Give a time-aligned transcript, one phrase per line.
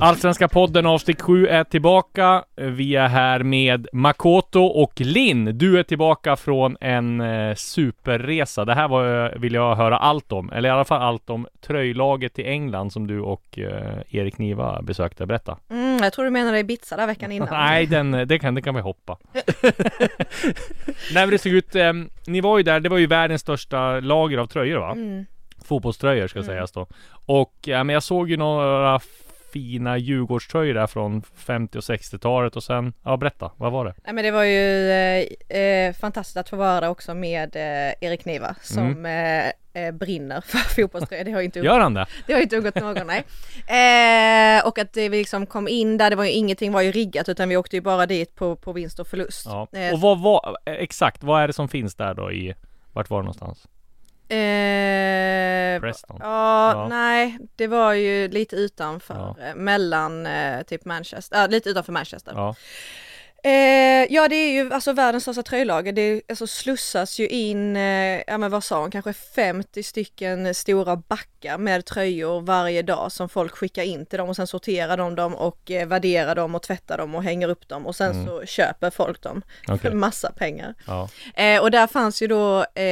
[0.00, 2.44] Allsvenska podden avsnitt 7 är tillbaka.
[2.56, 5.58] Vi är här med Makoto och Linn.
[5.58, 8.64] Du är tillbaka från en eh, superresa.
[8.64, 12.38] Det här var, vill jag höra allt om, eller i alla fall allt om tröjlaget
[12.38, 15.26] i England som du och eh, Erik Niva besökte.
[15.26, 15.58] Berätta.
[15.70, 17.48] Mm, jag tror du menade Ibiza där veckan innan.
[17.50, 19.18] Nej, den, det, kan, det kan vi hoppa.
[21.14, 21.92] Nej men det såg ut, eh,
[22.26, 24.92] ni var ju där, det var ju världens största lager av tröjor va?
[24.92, 25.26] Mm.
[25.64, 26.86] Fotbollströjor ska sägas då.
[27.26, 29.00] Och ja, men jag såg ju några
[29.52, 33.94] fina Djurgårdströjor där från 50 och 60-talet och sen, ja berätta, vad var det?
[34.04, 38.08] Nej men det var ju eh, eh, fantastiskt att få vara där också med eh,
[38.08, 41.24] Erik Niva som eh, eh, brinner för fotbollströjor.
[41.24, 42.06] Det har inte Gör han det?
[42.26, 43.24] Det har ju inte undgått någon, nej.
[43.66, 47.28] Eh, och att vi liksom kom in där, det var ju ingenting var ju riggat
[47.28, 49.46] utan vi åkte ju bara dit på, på vinst och förlust.
[49.46, 49.68] Ja.
[49.92, 52.54] Och vad var, exakt, vad är det som finns där då i,
[52.92, 53.68] vart var det någonstans?
[54.30, 56.16] Eh, Preston?
[56.20, 56.88] Ja, Ja.
[56.88, 59.44] nej, det var ju lite utanför, Ja.
[59.44, 62.32] eh, mellan eh, typ Manchester, ja lite utanför Manchester.
[62.36, 62.54] Ja,
[63.44, 68.22] Eh, ja det är ju alltså världens största tröjlager, det alltså slussas ju in, eh,
[68.26, 73.28] ja men vad sa hon, kanske 50 stycken stora backar med tröjor varje dag som
[73.28, 76.62] folk skickar in till dem och sen sorterar de dem och eh, värderar dem och
[76.62, 78.26] tvättar dem och hänger upp dem och sen Mm.
[78.26, 79.78] så köper folk dem okej.
[79.78, 80.74] för massa pengar.
[80.86, 81.08] Ja.
[81.34, 82.84] Eh, och där fanns ju då, eh,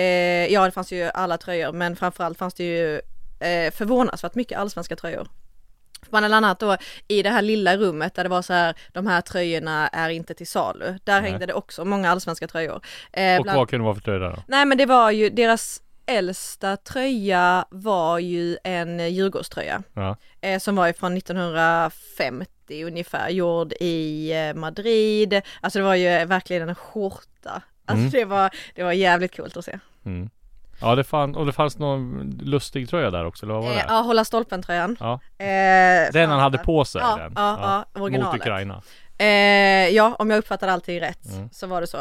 [0.53, 2.95] ja det fanns ju alla tröjor men framförallt fanns det ju
[3.41, 5.29] eh, förvånansvärt mycket allsvenska tröjor.
[6.11, 6.77] Bland annat då
[7.09, 10.35] i det här lilla rummet där det var så här, de här tröjorna är inte
[10.35, 10.99] till salu.
[11.05, 11.31] Där Nej.
[11.31, 12.81] hängde det också många allsvenska tröjor.
[13.13, 14.43] Eh, Och bland- vad kunde det vara för tröja där då?
[14.49, 19.83] Nej men det var ju, deras äldsta tröja var ju en Djurgårdströja.
[19.95, 20.17] Ja.
[20.41, 25.41] Eh, som var ifrån 1950 ungefär, gjord i eh, Madrid.
[25.61, 27.63] Alltså det var ju verkligen en skjorta.
[27.85, 28.11] Alltså Mm.
[28.11, 29.79] det, var, det var jävligt coolt att se.
[30.05, 30.31] Mm.
[30.81, 33.77] Ja det fann, och det fanns någon lustig tröja där också, eller vad var Eh,
[33.77, 33.85] det?
[33.89, 34.97] ja, hålla stolpen-tröjan.
[35.01, 35.13] Ja.
[35.39, 37.01] Eh, Den han hade på sig?
[37.05, 37.33] Ja, den.
[37.37, 38.41] ja, ja, Mot originalet.
[38.41, 38.83] Ukraina?
[39.21, 41.49] Eh, ja, om jag uppfattade allting rätt Mm.
[41.53, 41.99] så var det så.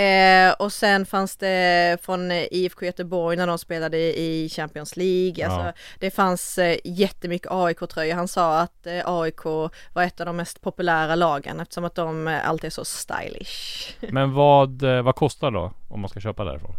[0.00, 5.46] Eh, och sen fanns det från IFK Göteborg när de spelade i Champions League.
[5.46, 5.72] Alltså, Ja.
[5.98, 8.14] Det fanns eh, jättemycket AIK-tröjor.
[8.14, 9.44] Han sa att eh, AIK
[9.92, 13.88] var ett av de mest populära lagen eftersom att de alltid är så stylish.
[14.12, 15.72] Men vad, vad kostar då?
[15.90, 16.74] Om man ska köpa därifrån?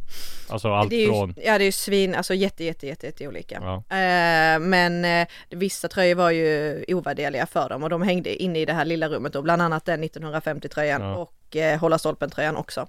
[0.50, 1.34] Alltså allt det är ju, från...
[1.38, 3.60] Ja det är ju svin, alltså jätte jätte jätte, jätte olika.
[3.62, 3.76] Ja.
[3.98, 8.66] Eh, men eh, vissa tröjor var ju ovärderliga för dem och de hängde inne i
[8.66, 11.16] det här lilla rummet och bland annat den 1950-tröjan Ja.
[11.16, 12.88] och eh, Hålla stolpen-tröjan också.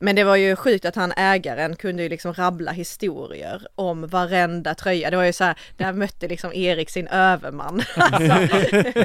[0.00, 4.74] Men det var ju sjukt att han ägaren kunde ju liksom rabbla historier om varenda
[4.74, 5.10] tröja.
[5.10, 7.82] Det var ju så här, där mötte liksom Erik sin överman.
[7.96, 8.56] alltså,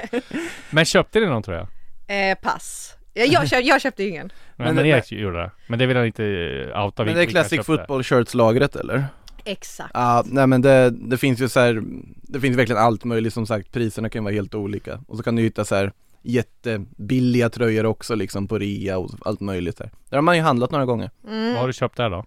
[0.69, 1.67] Men köpte ni någon tröja?
[2.07, 2.95] eh, pass.
[3.19, 4.31] Ja, Jag, köp, jag köpte ingen.
[4.55, 5.51] Men, Men men det- Erik gjorde det.
[5.67, 7.65] Men det vill han inte eh, outa Men det är Classic.
[7.65, 9.05] Football Shirts-lagret eller?
[9.45, 9.91] Exakt.
[9.93, 11.83] Ja, nej men det, det finns ju så här,
[12.23, 14.99] det finns verkligen allt möjligt som sagt, priserna kan vara helt olika.
[15.07, 15.91] Och så kan du hitta så här
[16.21, 19.89] jättebilliga tröjor också liksom på rea och allt möjligt där.
[20.09, 21.11] Där har man ju handlat några gånger.
[21.27, 21.49] Mm.
[21.51, 22.25] Vad har du köpt där då?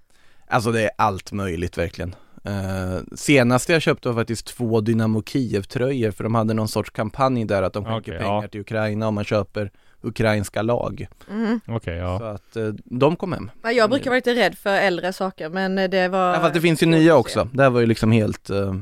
[0.49, 2.15] Alltså det är allt möjligt verkligen.
[2.49, 7.45] Uh, senast jag köpte var faktiskt två Dynamo Kiev-tröjor för de hade någon sorts kampanj
[7.45, 8.49] där att de skänker Okej, pengar ja.
[8.49, 9.71] till Ukraina om man köper
[10.03, 11.07] ukrainska lag.
[11.31, 11.61] Mm.
[11.69, 12.19] Okej, ja.
[12.19, 13.51] Så att eh, de kom hem.
[13.63, 16.35] Ja, Jag brukar vara lite rädd för äldre saker men eh, det var...
[16.35, 17.49] Ja, fast det finns ju nya också.
[17.53, 18.75] Det här var ju liksom helt, eh,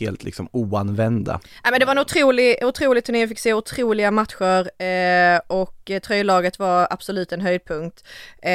[0.00, 1.40] helt liksom oanvända.
[1.64, 5.90] Ja, men det var en otrolig, otrolig turné, vi fick se otroliga matcher eh, och
[6.02, 8.04] tröjlaget var absolut en höjdpunkt.
[8.42, 8.50] Eh,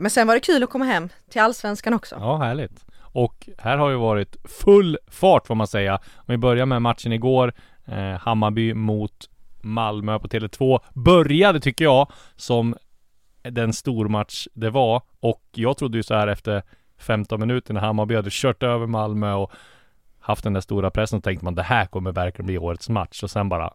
[0.00, 2.16] men sen var det kul att komma hem till allsvenskan också.
[2.20, 2.84] Ja, härligt.
[3.12, 5.94] Och här har ju varit full fart får man säga.
[5.94, 7.52] Om vi börjar med matchen igår,
[7.86, 9.12] eh, Hammarby mot
[9.60, 10.80] Malmö på Tele2.
[10.94, 12.76] Började tycker jag som
[13.42, 15.02] den stormatch det var.
[15.20, 16.62] Och jag trodde ju så här efter
[16.98, 19.52] 15 minuter när Hammarby hade kört över Malmö och
[20.20, 23.22] haft den där stora pressen, så tänkte man det här kommer verkligen bli årets match.
[23.22, 23.72] Och sen bara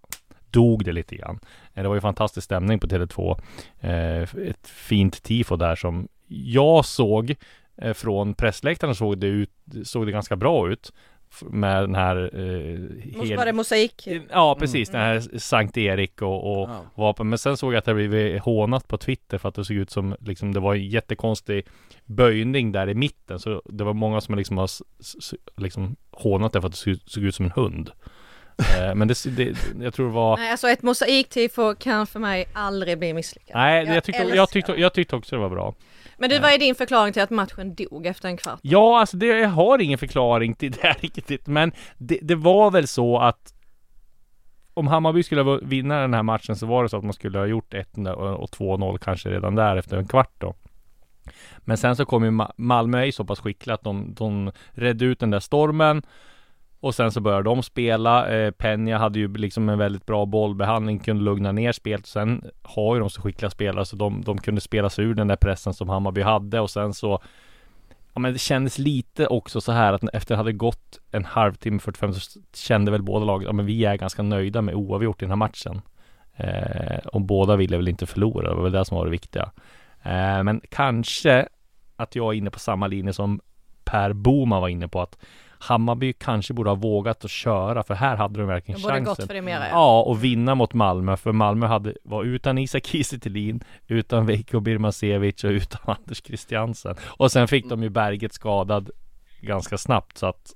[0.50, 1.40] dog det lite grann.
[1.74, 3.42] Eh, det var ju fantastisk stämning på Tele2.
[3.80, 7.36] Eh, ett fint tifo där som jag såg
[7.78, 9.52] eh, från pressläktaren såg det, ut,
[9.84, 10.94] såg det ganska bra ut
[11.42, 14.08] med den här eh, Måste vara det mosaik?
[14.30, 16.82] Ja precis, den här Sankt Erik och, och Ja.
[16.96, 17.30] vapen.
[17.30, 19.92] Men sen såg jag att det blivit hånat på Twitter för att det såg ut
[19.92, 21.66] som liksom det var en jättekonstig
[22.06, 23.40] böjning där i mitten.
[23.40, 24.70] Så det var många som liksom har
[25.62, 27.92] liksom hånat det för att det såg, ut- såg ut som en hund.
[28.80, 32.46] eh, men det, det, jag tror det var Nej, alltså ett mosaiktifo kan för mig
[32.54, 33.56] aldrig bli misslyckat.
[33.56, 35.74] Nej, jag, tyckte, älskar jag, tyckte, jag tyckte också det var bra.
[36.18, 38.60] Men du, vad är din förklaring till att matchen dog efter en kvart?
[38.62, 41.48] Ja, alltså det, jag har ingen förklaring till det här riktigt.
[41.48, 43.54] Men det, det var väl så att
[44.74, 47.40] om Hammarby skulle ha vinna den här matchen så var det så att man skulle
[47.40, 50.56] ha gjort 1 och 2-0 kanske redan där efter en kvart då.
[51.60, 54.52] Men sen så kom ju Ma- Malmö är ju så pass skickliga att de, de
[54.72, 56.04] redde ut den där stormen.
[56.84, 58.30] Och sen så började de spela.
[58.30, 62.06] Eh, Peña hade ju liksom en väldigt bra bollbehandling, kunde lugna ner spelet.
[62.06, 65.28] Sen har ju de så skickliga spelare så de, de kunde spela sig ur den
[65.28, 67.22] där pressen som Hammarby hade och sen så
[68.14, 71.80] Ja men det kändes lite också så här att efter det hade gått en halvtimme,
[71.80, 75.26] 45 så kände väl båda lagen, ja men vi är ganska nöjda med oavgjort i
[75.26, 75.82] den här matchen.
[76.36, 79.52] Eh, och båda ville väl inte förlora, det var väl det som var det viktiga.
[80.04, 81.48] Eh, men kanske
[81.96, 83.42] att jag är inne på samma linje som
[83.84, 85.18] Per Boman var inne på att
[85.64, 89.16] Hammarby kanske borde ha vågat att köra för här hade de verkligen De borde chansen.
[89.16, 89.70] gått för det mera.
[89.70, 93.18] Ja, och vinna mot Malmö, för Malmö hade, var utan Isak Kiese
[93.88, 96.96] utan Veiko Birmancevic och utan Anders Christiansen.
[97.06, 98.90] Och sen fick de ju Berget skadad
[99.42, 100.54] ganska snabbt så att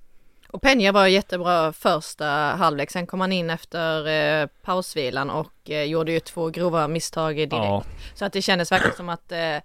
[0.51, 2.25] Och Peña var jättebra första
[2.59, 4.07] halvlek, sen kom han in efter
[4.41, 7.51] eh, pausvilan och eh, gjorde ju två grova misstag direkt.
[7.51, 7.83] ja,
[8.15, 9.57] Så att det kändes verkligen som att eh,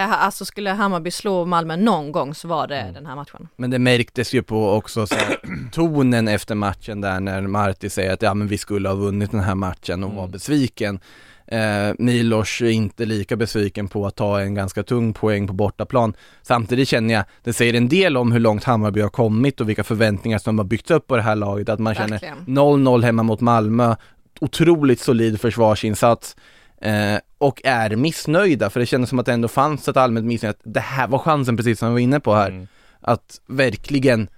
[0.00, 2.94] alltså skulle Hammarby slå Malmö någon gång så var det Mm.
[2.94, 3.48] den här matchen.
[3.56, 5.36] Men det märktes ju på också så här,
[5.72, 9.40] tonen efter matchen där när Marti säger att ja men vi skulle ha vunnit den
[9.40, 10.20] här matchen och Mm.
[10.22, 11.00] var besviken.
[11.46, 16.14] Eh, Milos är inte lika besviken på att ta en ganska tung poäng på bortaplan.
[16.42, 19.84] Samtidigt känner jag, det säger en del om hur långt Hammarby har kommit och vilka
[19.84, 21.68] förväntningar som har byggts upp på det här laget.
[21.68, 22.44] Att man känner Verkligen.
[22.46, 23.94] 0-0 hemma mot Malmö,
[24.40, 26.36] otroligt solid försvarsinsats
[26.82, 30.50] eh, och är missnöjda för det kändes som att det ändå fanns ett allmänt missnöje
[30.50, 32.66] att det här var chansen precis som vi var inne på här mm,
[33.00, 34.28] att verkligen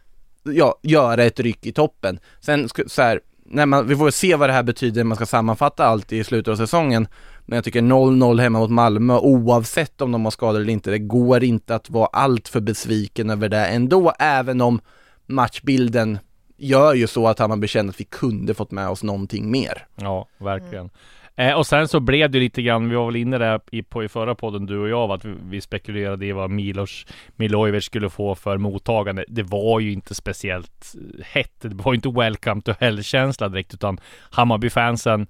[0.43, 2.19] ja, göra ett ryck i toppen.
[2.41, 5.27] Sen så här, när man, vi får se vad det här betyder när man ska
[5.27, 7.09] sammanfatta allt i slutet av säsongen.
[7.47, 10.99] Men jag tycker 0-0 hemma mot Malmö oavsett om de har skador eller inte, det
[10.99, 14.81] går inte att vara allt för besviken över det ändå, även om
[15.27, 16.19] matchbilden
[16.57, 19.87] gör ju så att Hammarby känner att vi kunde fått med oss någonting mer.
[19.97, 20.91] ja, verkligen.
[21.37, 24.05] Eh, och sen så blev det lite grann, vi var väl inne där i, på,
[24.05, 28.11] i förra podden du och jag, att vi, vi spekulerade i vad Milos Milojevic skulle
[28.11, 29.25] få för mottagande.
[29.29, 33.75] Det var ju inte speciellt eh, hett, det var ju inte welcome to hell-känsla direkt,
[33.75, 33.99] utan
[34.31, 35.27] Hammarby-fansen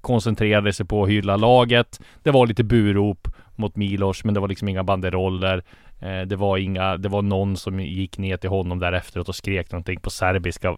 [0.00, 2.00] koncentrerade sig på att hylla laget.
[2.22, 5.62] Det var lite burop mot Milos, men det var liksom inga banderoller.
[6.00, 9.34] Eh, det var inga, det var någon som gick ner till honom där efteråt och
[9.34, 10.76] skrek någonting på serbiska.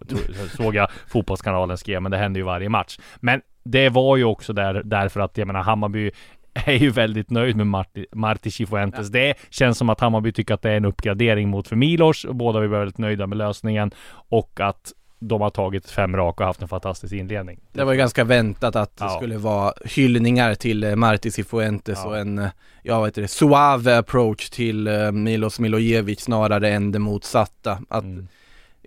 [0.57, 2.97] Såg jag Fotbollskanalen skrev, men det hände ju varje match.
[3.19, 6.11] Men det var ju också där, därför att jag menar Hammarby
[6.53, 9.07] är ju väldigt nöjd med Marti, Marti Cifuentes.
[9.09, 12.63] Det känns som att Hammarby tycker att det är en uppgradering mot för Milos båda
[12.63, 13.91] är väldigt nöjda med lösningen
[14.29, 17.59] och att de har tagit fem raka och haft en fantastisk inledning.
[17.73, 19.09] Det var ju ganska väntat att det Ja.
[19.09, 22.09] skulle vara hyllningar till eh, Marti Cifuentes Ja.
[22.09, 22.47] och en, eh,
[22.83, 27.79] ja vad heter det, suave approach till eh, Milos Milojevic snarare än det motsatta.
[27.89, 28.27] Att, Mm.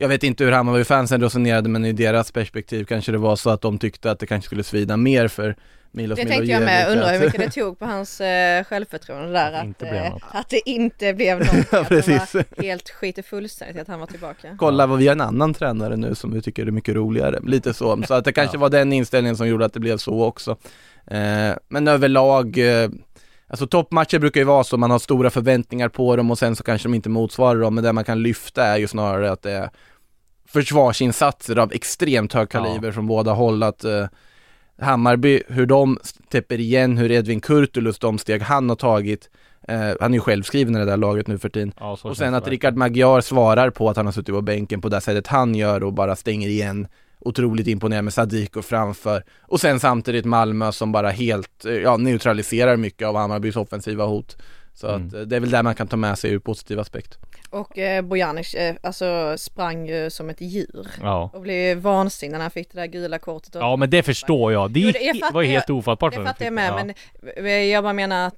[0.01, 3.61] Jag vet inte hur Hammarby-fansen resonerade men i deras perspektiv kanske det var så att
[3.61, 5.57] de tyckte att det kanske skulle svida mer för
[5.93, 6.37] Milos Det Milojevic.
[6.49, 9.53] tänkte jag med, undrar hur att- mycket det tog på hans eh, självförtroende där Att
[9.53, 10.23] det att, inte blev eh, något.
[10.33, 11.49] att det inte blev något.
[11.73, 12.35] Ja, att precis.
[12.35, 14.57] var helt skit i fullständigt att han var tillbaka.
[14.59, 17.75] Kolla vad vi har en annan tränare nu som vi tycker är mycket roligare, lite
[17.75, 18.03] så.
[18.09, 18.61] Så att det kanske Ja.
[18.61, 20.57] var den inställningen som gjorde att det blev så också.
[21.11, 22.91] Eh, men överlag, eh,
[23.49, 26.65] alltså toppmatcher brukar ju vara så, man har stora förväntningar på dem och sen så
[26.65, 29.53] kanske de inte motsvarar dem, men det man kan lyfta är ju snarare att det
[29.53, 29.71] är
[30.49, 34.07] försvarsinsatser av extremt hög kaliber från båda håll, att eh,
[34.81, 39.31] Hammarby, hur de täpper igen, hur Edvin Kurtulus, de steg han har tagit,
[39.69, 41.73] eh, han är ju självskriven i det där laget nu för tiden.
[41.81, 42.49] Ja, Och sen att.
[42.49, 45.83] Rickard Magyar svarar på att han har suttit på bänken på det sättet han gör
[45.83, 46.89] och bara stänger igen
[47.21, 52.77] Otroligt imponerande med Sadiko framför Och sen samtidigt Malmö som bara helt, eh, ja neutraliserar
[52.77, 54.37] mycket av Hammarbys offensiva hot
[54.75, 55.07] Så Mm.
[55.09, 57.19] att eh, det är väl där man kan ta med sig ur positiv aspekt
[57.51, 61.31] Och eh, Bojanic eh, alltså sprang ju som ett djur Ja.
[61.35, 63.55] och blev vansinnig när han fick det där gula kortet.
[63.57, 64.71] Och Ja men det förstår jag.
[64.71, 66.15] Det Jo, det- jag var helt ofattbart.
[66.15, 66.77] det fattar jag med Ja.
[67.35, 68.35] men eh, jag bara menar att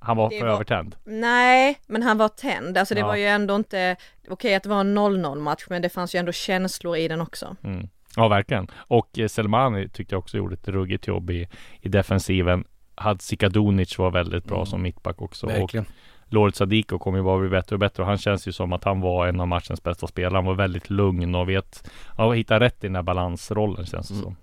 [0.00, 0.96] Han var för var- övertänd.
[1.04, 2.78] nej, men han var tänd.
[2.78, 3.06] Alltså det Ja.
[3.06, 3.96] var ju ändå inte,
[4.28, 7.20] okej att det var en 0-0 match men det fanns ju ändå känslor i den
[7.20, 7.56] också.
[7.64, 7.88] Mm.
[8.18, 8.66] Ja verkligen.
[8.76, 11.48] Och eh, Selmani tyckte jag också gjorde ett ruggigt jobb i,
[11.80, 12.64] i defensiven.
[12.94, 14.66] Hadzikadunic var väldigt bra Mm.
[14.66, 15.46] som mittback också.
[15.46, 15.86] Och Verkligen
[16.30, 18.84] Loret Sadiko kommer ju bara bli bättre och bättre och han känns ju som att
[18.84, 20.34] han var en av matchens bästa spelare.
[20.36, 24.14] Han var väldigt lugn och vet, ja, hittar rätt i den där balansrollen känns det
[24.14, 24.24] Mm.
[24.24, 24.36] som.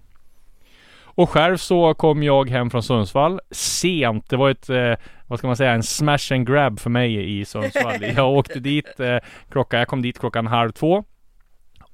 [1.17, 4.29] Och själv så kom jag hem från Sundsvall sent.
[4.29, 4.94] Det var ett, eh,
[5.27, 7.96] vad ska man säga, en smash and grab för mig i Sundsvall.
[8.15, 9.17] Jag åkte dit eh,
[9.51, 11.03] klockan, jag kom dit klockan halv två.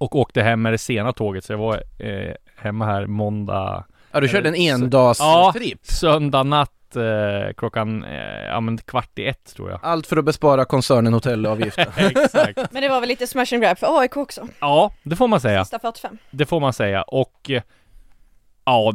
[0.01, 1.43] Och åkte hem med det sena tåget.
[1.43, 4.73] Så jag var eh, hemma här måndag, Ja du körde en Ja.
[4.73, 9.79] endagstripp söndag natt eh, klockan, eh, ja men kvart i ett tror jag.
[9.83, 12.59] Allt för att bespara koncernen hotellavgiften Exakt.
[12.71, 14.47] Men det var väl lite smash and grab för AIK också.
[14.59, 15.65] Ja, det får man säga.
[15.65, 16.17] Sista 45.
[16.31, 17.01] Det får man säga.
[17.01, 17.61] Och eh,
[18.65, 18.93] ja,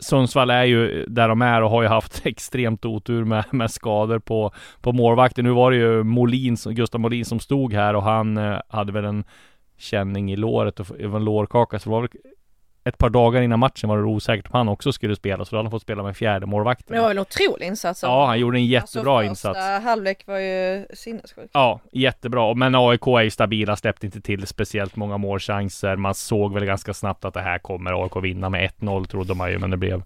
[0.00, 4.18] Sundsvall är ju där de är och har ju haft extremt otur med, med skador
[4.18, 5.44] på, på målvakten.
[5.44, 8.92] Nu var det ju Molin, som- Gustav Molin som stod här och han eh, hade
[8.92, 9.24] väl en
[9.78, 11.78] känning i låret och det var en lårkaka.
[11.78, 12.10] Så det var väl
[12.88, 15.44] ett par dagar innan matchen var det osäkert om han också skulle spela.
[15.44, 16.86] Så då hade han fått spela med fjärde målvakten.
[16.88, 18.02] Men det var en otrolig insats.
[18.02, 19.58] Ja, han gjorde en jättebra alltså, insats.
[19.58, 21.50] Första halvlek var ju sinnessjuk.
[21.52, 22.54] Ja, jättebra.
[22.54, 25.96] Men AIK är ju stabila, släppte inte till speciellt många målchanser.
[25.96, 29.50] Man såg väl ganska snabbt att det här kommer AIK vinna med 1-0 trodde man
[29.50, 30.02] ju, men det blev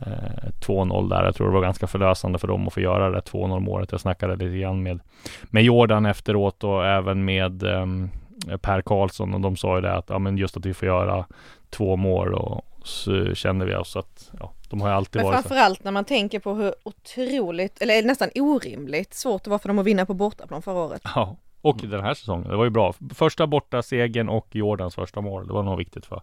[0.00, 1.24] eh, 2-0 där.
[1.24, 3.92] Jag tror det var ganska förlösande för dem att få göra det 2-0 målet.
[3.92, 5.00] Jag snackade lite grann med,
[5.42, 8.10] med Jordan efteråt och även med ehm,
[8.60, 11.26] Per Karlsson och de sa ju det att ja, men just att vi får göra
[11.70, 15.84] två mål och så kände vi oss att ja, de har alltid Men varit framförallt
[15.84, 19.86] när man tänker på hur otroligt, eller nästan orimligt svårt det var för dem att
[19.86, 21.02] vinna på bortaplan förra året.
[21.14, 22.50] Ja, och den här säsongen.
[22.50, 22.94] Det var ju bra.
[23.14, 25.46] Första borta segern och Jordans första mål.
[25.46, 26.22] Det var nog viktigt för.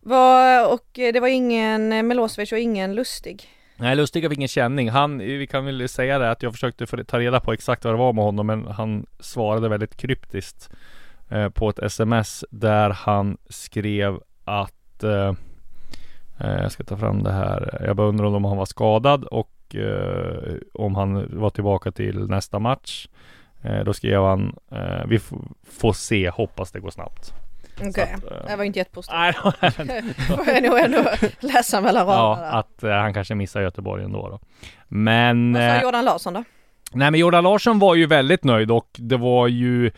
[0.00, 3.48] Var, och det var ingen Milosevic och ingen Lustig.
[3.76, 4.90] Nej, Lustig fick ingen känning.
[4.90, 7.98] Han, vi kan väl säga det att jag försökte ta reda på exakt vad det
[7.98, 10.70] var med honom, men han svarade väldigt kryptiskt
[11.28, 15.34] eh, på ett sms där han skrev att eh,
[16.38, 17.82] eh, jag ska ta fram det här.
[17.86, 22.58] Jag bara undrar om han var skadad och eh, om han var tillbaka till nästa
[22.58, 23.08] match.
[23.62, 24.56] Eh, då skrev han
[25.06, 25.20] Vi
[25.70, 27.34] får se, hoppas det går snabbt.
[27.80, 29.18] Okej, eh, det var inte jättepositivt.
[29.18, 31.04] Nej, får jag nog ändå
[31.40, 32.46] läsa mellan ja, raderna.
[32.50, 32.58] där.
[32.58, 34.40] att eh, han kanske missar Göteborg ändå då.
[34.88, 36.44] Men Vad sa Jordan Larsson då?
[36.92, 39.90] Nej men Jordan Larsson var ju väldigt nöjd och det var ju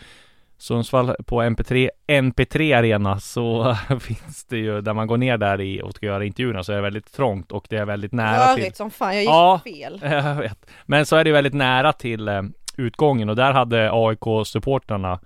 [0.59, 5.83] Sundsvall på MP3, NP3 Arena så finns det ju, där man går ner där i
[5.83, 8.63] och ska göra intervjuerna så är det väldigt trångt och det är väldigt nära till
[8.63, 9.61] Rörigt som fan, jag gick Ja.
[9.65, 10.01] fel.
[10.11, 10.71] Jag vet.
[10.87, 12.43] Men så är det väldigt nära till eh,
[12.77, 15.19] utgången och där hade AIK-supportrarna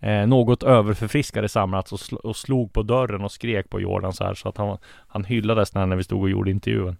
[0.00, 4.24] eh, något överförfriskade samlats och, sl- och slog på dörren och skrek på Jordan så
[4.24, 4.78] här så att han,
[5.08, 6.96] han hyllades när, när vi stod och gjorde intervjun.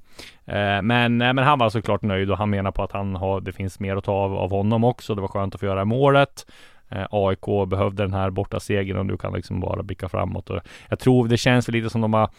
[0.47, 3.41] Eh, men, eh, men han var såklart nöjd och han menar på att han har,
[3.41, 5.15] det finns mer att ta av, av honom också.
[5.15, 6.47] Det var skönt att få göra målet.
[6.91, 10.51] Eh, AIK behövde den här borta segern och nu kan liksom bara blicka framåt.
[10.51, 12.31] Och jag tror det känns väl lite som de har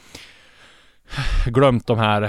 [1.46, 2.22] glömt de här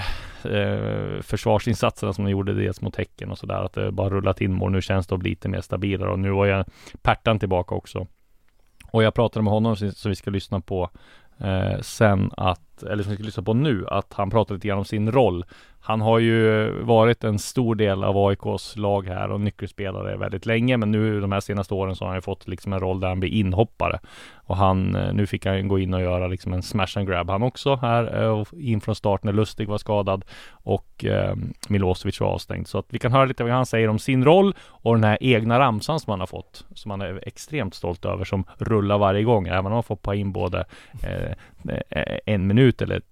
[0.45, 3.65] eh, försvarsinsatserna som de gjorde dels mot Häcken och sådär.
[3.65, 4.73] Att det bara rullat in mål.
[4.73, 6.67] Nu känns det lite mer stabilare och nu var jag
[7.03, 8.07] Pertan tillbaka också.
[8.93, 10.91] Och jag pratade med honom som vi ska lyssna på
[11.39, 14.79] eh, sen att, eller som vi ska lyssna på nu, att han pratade lite grann
[14.79, 15.45] om sin roll.
[15.85, 20.77] Han har ju varit en stor del av AIKs lag här och nyckelspelare väldigt länge,
[20.77, 23.09] men nu de här senaste åren så har han ju fått liksom en roll där
[23.09, 24.01] han blir inhoppare.
[24.45, 27.31] Och han, eh, nu fick han gå in och göra liksom en smash and grab
[27.31, 31.35] han också här, eh, och in från start när Lustig var skadad och eh,
[31.69, 32.69] Milosevic var avstängd.
[32.69, 35.19] Så att vi kan höra lite vad han säger om sin roll och den här
[35.21, 39.23] egna ramsan som han har fått, som han är extremt stolt över, som rullar varje
[39.23, 39.47] gång.
[39.47, 40.65] Även om han får ta in både
[41.03, 41.33] eh,
[41.89, 43.03] eh en minut eller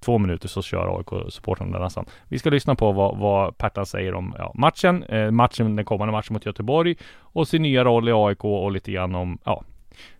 [0.00, 2.06] två minuter så kör AIK-supportrarna den ramsan.
[2.28, 6.12] Vi ska lyssna på vad, vad Pertan säger om ja, matchen, eh, matchen, den kommande
[6.12, 9.64] matchen mot Göteborg och sin nya roll i AIK och lite grann om, ja,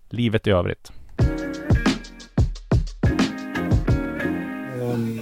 [0.08, 0.92] livet i övrigt.
[4.82, 5.20] Ehm,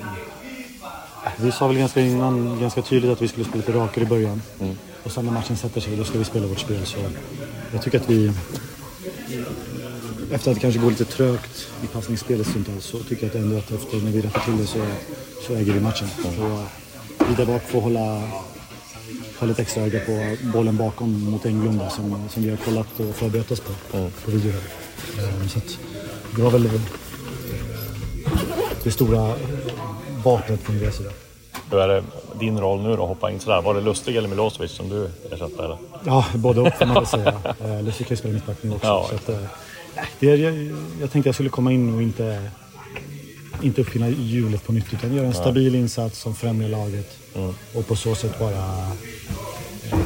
[1.40, 4.42] Vi sa väl ganska innan, ganska tydligt att vi skulle spela lite rakare i början.
[5.04, 6.86] Och sen när matchen sätter sig, då ska vi spela vårt spel.
[6.86, 6.98] Så
[7.72, 8.32] jag tycker att vi,
[10.30, 13.58] efter att det kanske går lite trögt i passningsspelet stundtals, så tycker jag att ändå
[13.58, 14.86] att efter när vi rättar till det så,
[15.46, 16.08] så äger vi matchen.
[16.24, 16.60] Och
[17.28, 18.22] vi där bak får hålla,
[19.38, 23.14] hålla ett extra öga på bollen bakom mot Englund som, som vi har kollat och
[23.14, 24.52] förberett oss på, på video.
[25.18, 25.78] Ehm, Så att
[26.36, 26.70] det var väl
[28.82, 29.34] det stora
[30.24, 31.10] vapnet från deras sida.
[31.70, 32.02] Hur är det
[32.38, 33.62] din roll nu då, hoppa in sådär?
[33.62, 35.78] Var det Lustig eller Milosevic som du ersatte eller?
[36.04, 37.34] Ja, både och får man väl säga.
[37.64, 38.86] Eh, Lustig kan ju spela mittback nu också.
[38.86, 39.06] Ja.
[39.08, 39.38] Så att, eh,
[40.20, 40.54] det, jag,
[41.00, 42.50] jag tänkte jag skulle komma in och inte,
[43.62, 47.18] inte uppfinna hjulet på nytt utan göra en stabil insats som främjar laget
[47.74, 49.98] och på så sätt bara eh,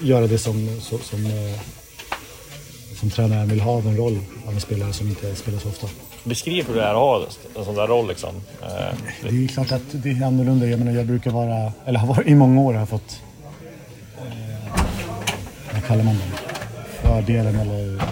[0.00, 1.60] göra det som, som, eh,
[3.00, 5.86] som tränaren vill ha av en roll av en spelare som inte spelar så ofta.
[6.24, 7.26] Beskriv hur det är att ha
[7.58, 8.34] en sån där roll liksom.
[8.62, 8.68] Eh,
[9.22, 10.66] det är klart att det är annorlunda.
[10.66, 13.22] Jag menar, jag brukar vara, eller har varit i många år, har fått
[15.74, 16.38] eh, kallar man det?
[17.02, 18.02] Fördelen eller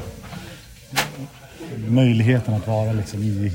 [1.88, 3.52] möjligheten att vara liksom i, i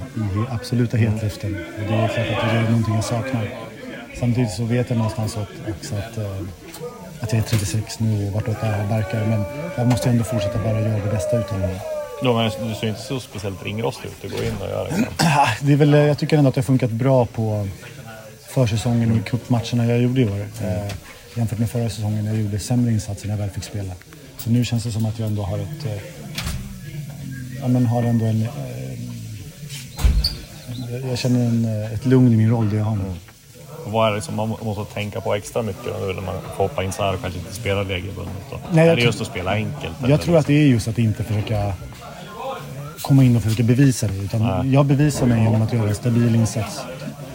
[0.50, 1.56] absoluta hetluften.
[1.56, 3.50] Och det är klart att det är någonting jag saknar.
[4.20, 5.38] Samtidigt så vet jag någonstans
[5.70, 6.38] också att, eh,
[7.20, 9.26] att jag är 36 nu och vartåt det här barkar.
[9.26, 9.44] Men
[9.78, 11.93] jag måste ändå fortsätta bara göra det bästa utav det.
[12.24, 14.22] Ja, men du ser inte så speciellt ringrostig ut.
[14.22, 15.06] Du går in och gör liksom.
[15.62, 17.68] det är väl, jag tycker ändå att det har funkat bra på
[18.48, 20.48] försäsongen och cupmatcherna jag gjorde i år.
[20.64, 20.94] Eh,
[21.36, 23.94] jämfört med förra säsongen när jag gjorde sämre insatser när jag väl fick spela.
[24.38, 25.86] Så nu känns det som att jag ändå har ett...
[25.86, 26.02] Eh,
[27.62, 28.42] ja, men har ändå en...
[28.42, 28.50] Eh,
[31.10, 33.14] jag känner en, eh, ett lugn i min roll, det jag har nu.
[33.86, 36.64] Och vad är det som man måste tänka på extra mycket då, när man får
[36.64, 38.34] hoppa in så här och kanske inte spela regelbundet?
[38.72, 39.96] Nej, är det just att spela enkelt?
[40.02, 40.18] Jag eller?
[40.18, 41.74] tror att det är just att inte försöka
[43.04, 44.14] komma in och försöka bevisa det.
[44.18, 46.80] Utan jag bevisar mig genom att göra en stabil insats.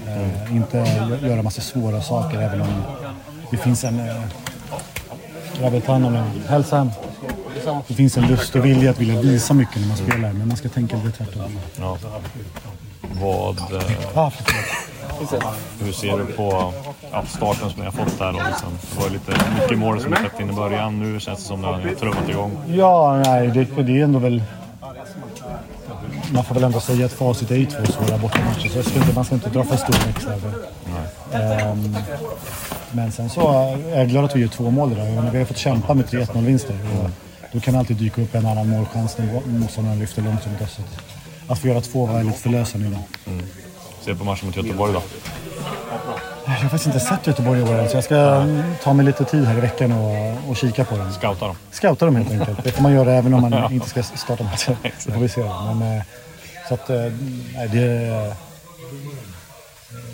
[0.07, 2.69] Eh, inte gö- göra massa svåra saker även om
[3.51, 4.01] det finns en...
[4.01, 4.17] Eh,
[5.63, 6.31] jag vet han om en...
[6.49, 6.91] Hälsa hem.
[7.89, 10.33] Det finns en lust och vilja att vilja visa mycket när man spelar.
[10.33, 11.43] Men man ska tänka lite tvärtom.
[11.81, 11.99] Ja.
[13.23, 14.31] Vad, eh,
[15.85, 16.73] hur ser du på
[17.13, 18.33] ja, starten som ni har fått där?
[18.33, 18.69] Då, liksom?
[18.97, 20.99] Det var lite mycket mål som ni släppte in i början.
[21.13, 22.51] Nu känns det som att ni har trummat igång.
[22.69, 24.43] Ja, nej, det, det är ändå väl...
[26.33, 28.69] Man får väl ändå säga att facit är ju två svåra bortamatcher.
[28.69, 30.53] Så jag ska inte, man ska inte dra för stor växel över
[31.33, 31.97] ehm,
[32.93, 33.49] Men sen så
[33.93, 35.31] är jag glad att vi gör två mål idag.
[35.33, 36.79] Vi har fått kämpa med 3-1-0-vinster.
[37.53, 40.79] Då kan det alltid dyka upp en annan målchans när motståndaren lyfter långt mot oss.
[41.49, 43.03] Att- få göra två var väldigt förlösande idag.
[43.27, 43.47] Mm.
[44.01, 45.03] Se på matchen mot Göteborg då?
[46.49, 48.47] Jag har faktiskt inte sett Göteborg i år än, så jag ska
[48.83, 51.13] ta mig lite tid här i veckan och, och kika på den.
[51.13, 51.57] Scouta dem.
[51.71, 52.65] Scouta dem helt enkelt.
[52.65, 54.77] Det får man göra även om man inte ska starta matchen.
[54.99, 55.41] Så får vi se.
[55.41, 56.03] Men, eh,
[56.69, 57.13] så att, eh,
[57.55, 58.35] nej, det...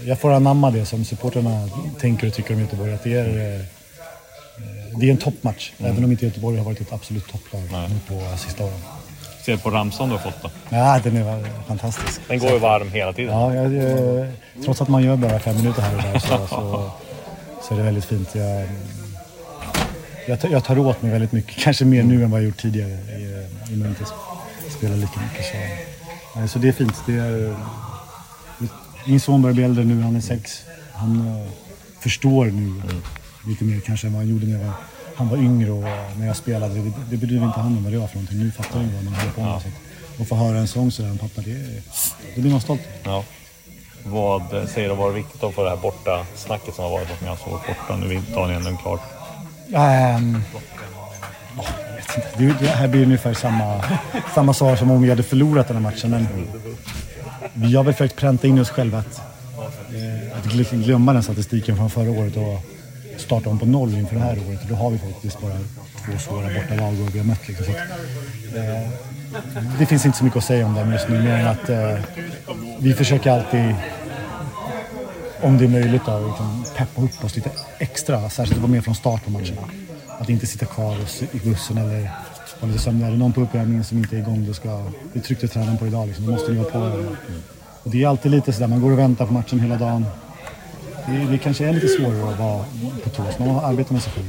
[0.04, 1.68] Jag får anamma det som supporterna
[2.00, 2.94] tänker och tycker om Göteborg.
[2.94, 3.64] Att det är, eh,
[4.96, 5.72] det är en toppmatch.
[5.78, 8.80] Även om inte Göteborg har varit ett absolut topplag nu på sista åren.
[9.44, 10.50] Ser på ramsan du har fått då?
[10.68, 12.20] Ja, den är fantastisk.
[12.28, 13.32] Den går ju varm hela tiden.
[13.34, 14.26] Ja, jag, jag,
[14.64, 16.90] trots att man gör bara fem minuter här och där så, så,
[17.62, 18.34] så är det väldigt fint.
[18.34, 18.68] Jag,
[20.28, 22.58] jag, tar- jag tar åt mig väldigt mycket, kanske mer nu än vad jag gjort
[22.62, 24.04] tidigare i- innan jag inte
[24.78, 25.44] spelar lika mycket.
[25.46, 25.56] Så,
[26.40, 26.94] nej, så det är fint.
[27.06, 27.54] Det är,
[29.06, 30.62] min son börjar bli äldre nu, han är sex.
[30.94, 31.48] Han eh,
[32.00, 32.82] förstår nu
[33.48, 34.74] lite mer kanske än vad han gjorde när jag var,
[35.14, 35.84] han var yngre och
[36.18, 36.74] när jag spelade.
[36.74, 38.38] Det, det brydde inte han om vad det var för någonting.
[38.38, 39.50] Nu fattar han vad man håller på med.
[39.54, 39.66] Att,
[40.20, 41.82] och få höra en sång sådär, pappa, det,
[42.34, 43.16] det blir man stolt över.
[43.16, 43.24] Ja.
[44.06, 47.10] Vad säger du var viktigt då för det här borta snacket som har varit?
[47.12, 47.96] Att ni har så varit borta.
[47.96, 49.00] Nu tar ni ändå klart.
[49.74, 50.42] Ehm,
[51.56, 52.28] ja, jag vet inte.
[52.38, 53.84] Det, det här blir ungefär samma,
[54.34, 56.10] samma svar som om vi hade förlorat den här matchen.
[56.10, 56.26] Men
[57.52, 59.18] vi har väl försökt pränta in oss själva att,
[59.94, 62.60] eh, att gl- glömma den statistiken från förra året och
[63.20, 64.60] starta om på noll inför det här året.
[64.68, 65.58] Då har vi faktiskt bara
[66.06, 67.48] två svåra bortalag och vi har mött.
[67.48, 67.66] Liksom.
[67.66, 68.90] Så att, eh,
[69.78, 71.98] det finns inte så mycket att säga om det just nu, mer än att eh,
[72.78, 73.74] vi försöker alltid
[75.44, 78.30] om det är möjligt då, liksom peppa upp oss lite extra.
[78.30, 79.62] Särskilt att vara med från start på matcherna.
[80.18, 82.10] Att inte sitta kvar och i bussen eller
[82.60, 83.06] vara lite sömnig.
[83.06, 84.84] Är det någon på uppvärmningen som inte är igång, då ska...
[85.12, 86.26] Det tryckte tränaren på idag liksom.
[86.26, 87.14] Då måste ni vara på.
[87.82, 90.06] Och det är alltid lite sådär, man går och väntar på matchen hela dagen.
[91.06, 92.64] Det, det kanske är lite svårare att vara
[93.04, 94.26] på tå, så man arbetar med sig själv.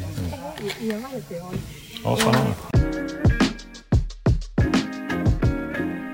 [2.03, 2.53] Ja, spännande.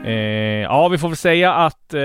[0.06, 2.00] Eh, ja, vi får väl säga att eh,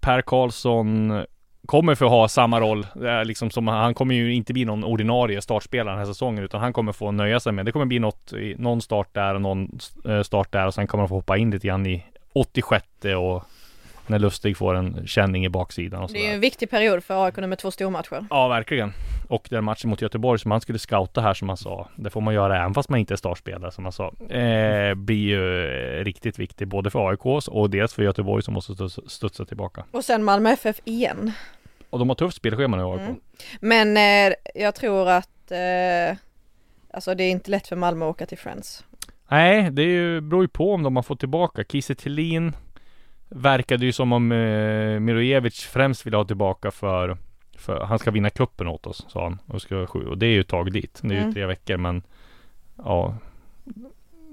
[0.00, 1.22] Per Karlsson
[1.66, 2.86] kommer för att ha samma roll.
[3.24, 6.72] Liksom som, han kommer ju inte bli någon ordinarie startspelare den här säsongen, utan han
[6.72, 7.66] kommer få nöja sig med.
[7.66, 11.02] Det kommer bli något, någon start där och någon eh, start där och sen kommer
[11.02, 12.86] han få hoppa in lite grann i 86
[13.18, 13.44] och
[14.10, 17.24] när Lustig får en känning i baksidan och Det är ju en viktig period för
[17.24, 18.26] AIK nu med två stormatcher.
[18.30, 18.92] Ja, verkligen.
[19.28, 22.20] Och den matchen mot Göteborg som han skulle scouta här som han sa, det får
[22.20, 25.64] man göra även fast man inte är startspelare som han sa, eh, blir ju
[25.98, 29.84] eh, riktigt viktig både för AIKs och dels för Göteborg som måste studs- studsa tillbaka.
[29.90, 31.32] Och sen Malmö FF igen.
[31.90, 33.00] Och de har tufft spelschema nu AIK.
[33.00, 33.20] Mm.
[33.60, 33.96] Men
[34.30, 36.16] eh, jag tror att eh,
[36.94, 38.84] alltså det är inte lätt för Malmö att åka till Friends.
[39.30, 41.64] Nej, det är ju, beror ju på om de har fått tillbaka.
[41.64, 42.52] Kiese Thelin
[43.30, 47.16] verkade ju som om eh, Mirojevic främst vill ha tillbaka för,
[47.56, 49.38] för han ska vinna kuppen åt oss, sa han.
[49.46, 51.00] Och, ska, och det är ju ett tag dit.
[51.02, 51.34] Det är ju Mm.
[51.34, 52.02] tre veckor, men
[52.76, 53.14] ja,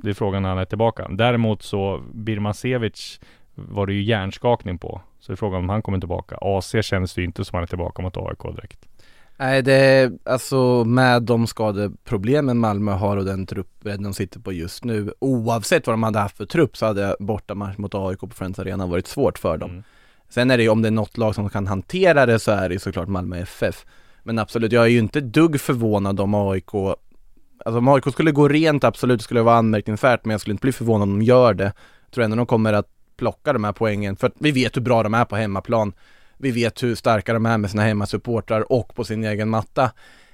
[0.03, 1.07] det är frågan när han är tillbaka.
[1.09, 3.19] Däremot så Birmancevic
[3.55, 5.01] var det ju hjärnskakning på.
[5.19, 6.37] Så det är frågan om han kommer tillbaka.
[6.41, 8.87] AC känns det ju inte som han är tillbaka mot AIK direkt.
[9.39, 14.53] Nej det är alltså med de skadeproblemen Malmö har och den truppen de sitter på
[14.53, 18.29] just nu Oavsett vad de hade haft för trupp så hade bortamatch mot AIK på
[18.29, 19.83] Friends Arena varit svårt för dem Mm.
[20.29, 22.69] Sen är det ju om det är något lag som kan hantera det så är
[22.69, 23.85] det ju såklart Malmö FF
[24.23, 26.73] Men absolut, jag är ju inte dugg förvånad om AIK
[27.65, 30.61] alltså om AIK skulle gå rent absolut skulle det vara anmärkningsvärt men jag skulle inte
[30.61, 31.73] bli förvånad om de gör det.
[32.05, 34.81] Jag tror ändå de kommer att plocka de här poängen för att vi vet hur
[34.81, 35.93] bra de är på hemmaplan.
[36.37, 39.91] Vi vet hur starka de är med sina hemmasupportrar och på sin egen matta.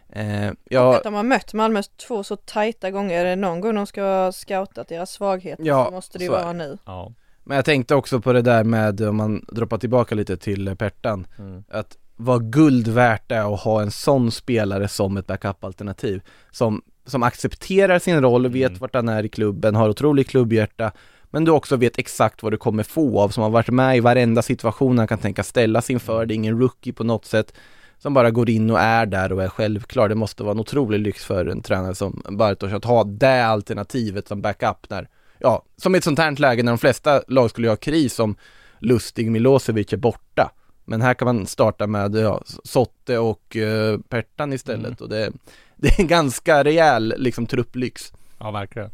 [0.10, 3.76] Eh, Och ja, att de har mött Malmö två så tajta gånger, är någon gång
[3.76, 6.78] de ska ha scoutat deras svagheter Ja, så måste det ju vara nu.
[6.86, 7.12] Ja.
[7.44, 11.28] men jag tänkte också på det där med, om man droppar tillbaka lite till Pertan,
[11.40, 11.64] Mm.
[11.70, 16.22] att vad guld värt är att ha en sån spelare som ett backup-alternativ.
[16.52, 18.80] Som, som accepterar sin roll, vet Mm.
[18.80, 20.92] vart han är i klubben, har otroligt klubbhjärta.
[21.34, 24.00] Men du också vet exakt vad du kommer få av, som har varit med i
[24.00, 26.26] varenda situation han kan tänka ställas inför.
[26.26, 27.54] Det är ingen rookie på något sätt.
[27.98, 30.10] Som bara går in och är där och är självklar.
[30.10, 34.28] Det måste vara en otrolig lyx för en tränare som Bartosz att ha det alternativet
[34.28, 37.70] som backup när, ja, som i ett sånt här läge när de flesta lag skulle
[37.70, 38.36] ha kris som
[38.80, 40.52] Lustig Milosevic är borta.
[40.86, 44.98] Men här kan man starta med ja, Sotte och uh, Pertan istället Mm.
[45.00, 45.32] och det,
[45.76, 48.14] det är en ganska rejäl liksom trupplyx.
[48.40, 48.90] Ja, verkligen.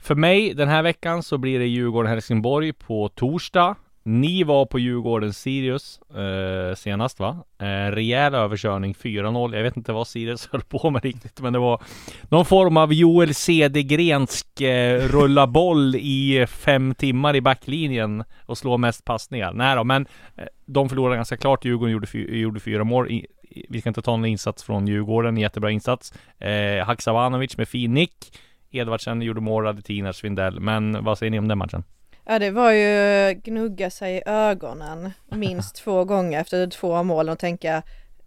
[0.00, 3.76] För mig den här veckan så blir det Djurgården-Helsingborg på torsdag.
[4.02, 7.44] Ni var på Djurgården-Sirius eh, senast va?
[7.58, 9.56] Eh, rejäl överkörning 4-0.
[9.56, 11.82] Jag vet inte vad Sirius höll på med riktigt, men det var
[12.28, 18.78] någon form av Joel Cedergrensk eh, rulla boll i fem timmar i backlinjen och slå
[18.78, 19.52] mest passningar.
[19.52, 21.64] Nej då, men eh, de förlorade ganska klart.
[21.64, 23.10] Djurgården gjorde, fy, gjorde fyra mål.
[23.10, 26.12] I, i, vi ska inte ta någon insats från Djurgården, jättebra insats.
[26.38, 28.32] Eh, Haksabanovic med fin nick.
[28.70, 30.60] Edvardsen gjorde mål, Radetiner, Svindell.
[30.60, 31.84] Men vad säger ni om den matchen?
[32.24, 37.38] Ja det var ju gnugga sig i ögonen minst två gånger efter två mål och
[37.38, 37.82] tänka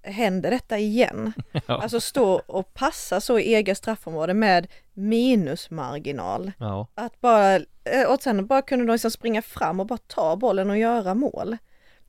[0.06, 1.34] Händer detta igen?
[1.68, 1.82] Ja.
[1.82, 6.52] Alltså stå och passa så i eget straffområde med minusmarginal.
[6.58, 6.88] Ja.
[6.96, 10.70] Att bara, eh, och sen bara kunde de liksom springa fram och bara ta bollen
[10.70, 11.58] och göra mål.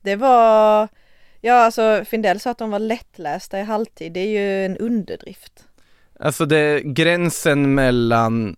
[0.01, 0.87] Det var,
[1.41, 5.67] ja alltså Findell sa att de var lättlästa i halvtid, det är ju en underdrift.
[6.19, 8.55] Alltså det, gränsen mellan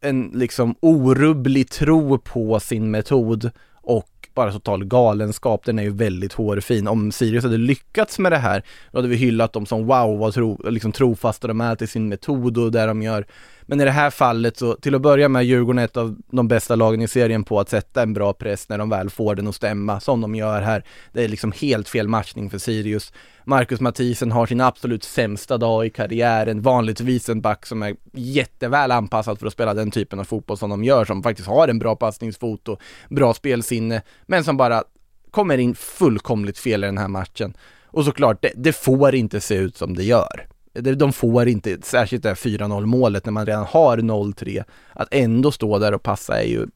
[0.00, 3.50] en liksom orubblig tro på sin metod
[3.82, 6.88] och bara total galenskap, den är ju väldigt hårfin.
[6.88, 10.34] Om Sirius hade lyckats med det här, då hade vi hyllat dem som wow, vad
[10.34, 13.26] tro, liksom trofasta de är till sin metod och det de gör.
[13.70, 16.48] Men i det här fallet så, till att börja med, Djurgården är ett av de
[16.48, 19.48] bästa lagen i serien på att sätta en bra press när de väl får den
[19.48, 20.84] att stämma, som de gör här.
[21.12, 23.12] Det är liksom helt fel matchning för Sirius.
[23.44, 28.90] Marcus Mathisen har sin absolut sämsta dag i karriären, vanligtvis en back som är jätteväl
[28.90, 31.78] anpassad för att spela den typen av fotboll som de gör, som faktiskt har en
[31.78, 34.84] bra passningsfot och bra spelsinne, men som bara
[35.30, 37.56] kommer in fullkomligt fel i den här matchen.
[37.84, 40.46] Och såklart, det, det får inte se ut som det gör.
[40.72, 45.52] De får inte, särskilt det här 4-0 målet när man redan har 0-3, att ändå
[45.52, 46.66] stå där och passa är ju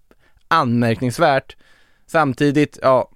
[0.48, 1.57] anmärkningsvärt.
[2.07, 3.11] Samtidigt, ja,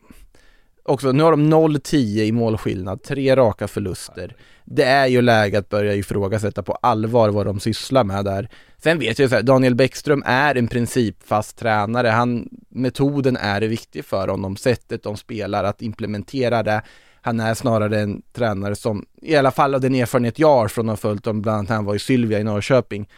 [0.83, 4.37] också, nu har de 0-10 i målskillnad, tre raka förluster.
[4.65, 8.49] Det är ju läge att börja ifrågasätta på allvar vad de sysslar med där.
[8.83, 13.61] Sen vet jag ju så här, Daniel Bäckström är en principfast tränare, han, metoden är
[13.61, 16.83] viktig för honom, sättet de spelar, att implementera det.
[17.29, 20.89] Han är snarare en tränare som, i alla fall av den erfarenhet jag har från
[20.89, 23.09] att ha följt dem, bland annat han var i Sylvia i Norrköping,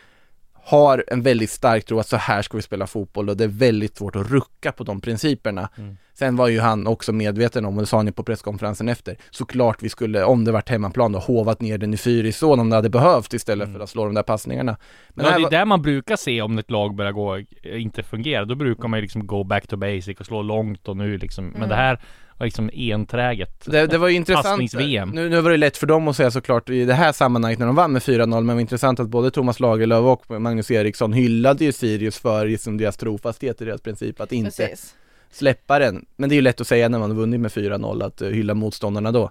[0.65, 3.49] har en väldigt stark tro att så här ska vi spela fotboll och det är
[3.49, 5.69] väldigt svårt att rucka på de principerna.
[5.79, 5.97] Mm.
[6.15, 9.17] Sen var ju han också medveten om, och det sa han ju på presskonferensen efter,
[9.31, 12.77] såklart vi skulle, om det varit hemmaplan då, hovat ner den i Fyrisån om det
[12.77, 13.77] hade behövt istället Mm.
[13.79, 14.77] för att slå de där passningarna.
[15.11, 18.03] Men ja, det var- är där man brukar se om ett lag börjar gå, inte
[18.03, 18.45] fungera.
[18.45, 21.45] Då brukar man ju liksom gå back to basic och slå långt och nu liksom.
[21.47, 21.69] Men Mm.
[21.69, 22.01] det här var
[22.45, 23.65] liksom enträget.
[23.65, 24.73] Det, det var ju intressant,
[25.13, 27.67] nu, nu var det lätt för dem att säga såklart i det här sammanhanget när
[27.67, 31.13] de vann med 4-0, men det var intressant att både Thomas Lagerlöf och Magnus Eriksson
[31.13, 34.95] hyllade ju Sirius för liksom deras trofasthet i deras princip att inte Precis.
[35.31, 36.07] släppa den.
[36.17, 38.29] Men det är ju lätt att säga när man har vunnit med 4-0 att uh,
[38.29, 39.31] hylla motståndarna då.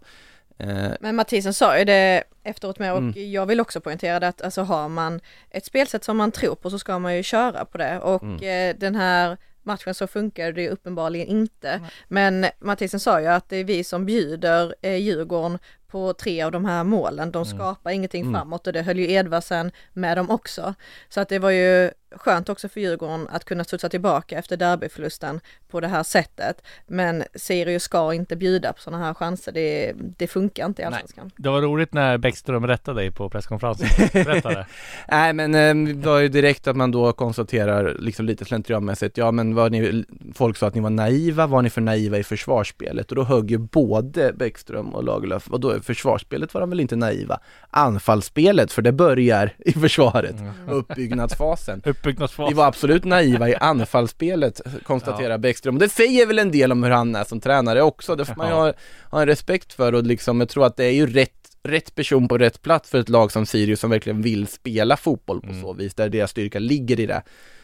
[0.60, 0.68] Eh,
[1.02, 3.32] Men Mathisen sa ju det efteråt med och Mm.
[3.32, 5.20] jag vill också poängtera det att alltså har man
[5.50, 8.70] ett spelsätt som man tror på så ska man ju köra på det och Mm.
[8.72, 9.38] eh, den här
[9.70, 11.82] matchen så funkar det uppenbarligen inte.
[12.08, 15.60] Men Mathisen sa ju att det är vi som bjuder eh, Djurgården
[15.92, 17.32] på tre av de här målen.
[17.32, 18.34] De skapar ingenting Mm.
[18.34, 20.74] framåt och det höll ju Edvardsen med dem också.
[21.10, 25.40] Så att det var ju skönt också för Djurgården att kunna studsa tillbaka efter derbyförlusten
[25.70, 26.62] på det här sättet.
[26.88, 29.52] Men Sirius ska inte bjuda på sådana här chanser.
[29.52, 30.94] Det, det funkar inte i Nej.
[30.94, 31.32] Allsvenskan.
[31.38, 33.88] Det var roligt när Bäckström rättade dig på presskonferensen.
[34.26, 34.66] Berättade.
[35.08, 39.32] Nej men eh, det var ju direkt att man då konstaterar liksom lite slentrianmässigt, ja
[39.32, 43.10] men var ni, folk sa att ni var naiva, var ni för naiva i försvarsspelet?
[43.10, 46.80] Och då högg ju både Bäckström och Lagerlöf, och då i försvarsspelet var de väl
[46.80, 47.40] inte naiva?
[47.70, 50.36] Anfallsspelet, för det börjar i försvaret,
[50.68, 51.82] uppbyggnadsfasen.
[51.86, 52.50] Uppbyggnadsfas.
[52.50, 55.76] Vi var absolut naiva i anfallsspelet, konstaterar Bäckström.
[55.76, 58.36] Och det säger väl en del om hur han är som tränare också, det får
[58.36, 58.60] man ju Ja.
[58.62, 58.74] ha,
[59.12, 61.32] ha en respekt för och liksom, jag tror att det är ju rätt
[61.64, 65.42] rätt person på rätt plats för ett lag som Sirius som verkligen vill spela fotboll
[65.42, 65.62] på Mm.
[65.62, 67.22] så vis, där deras styrka ligger i det.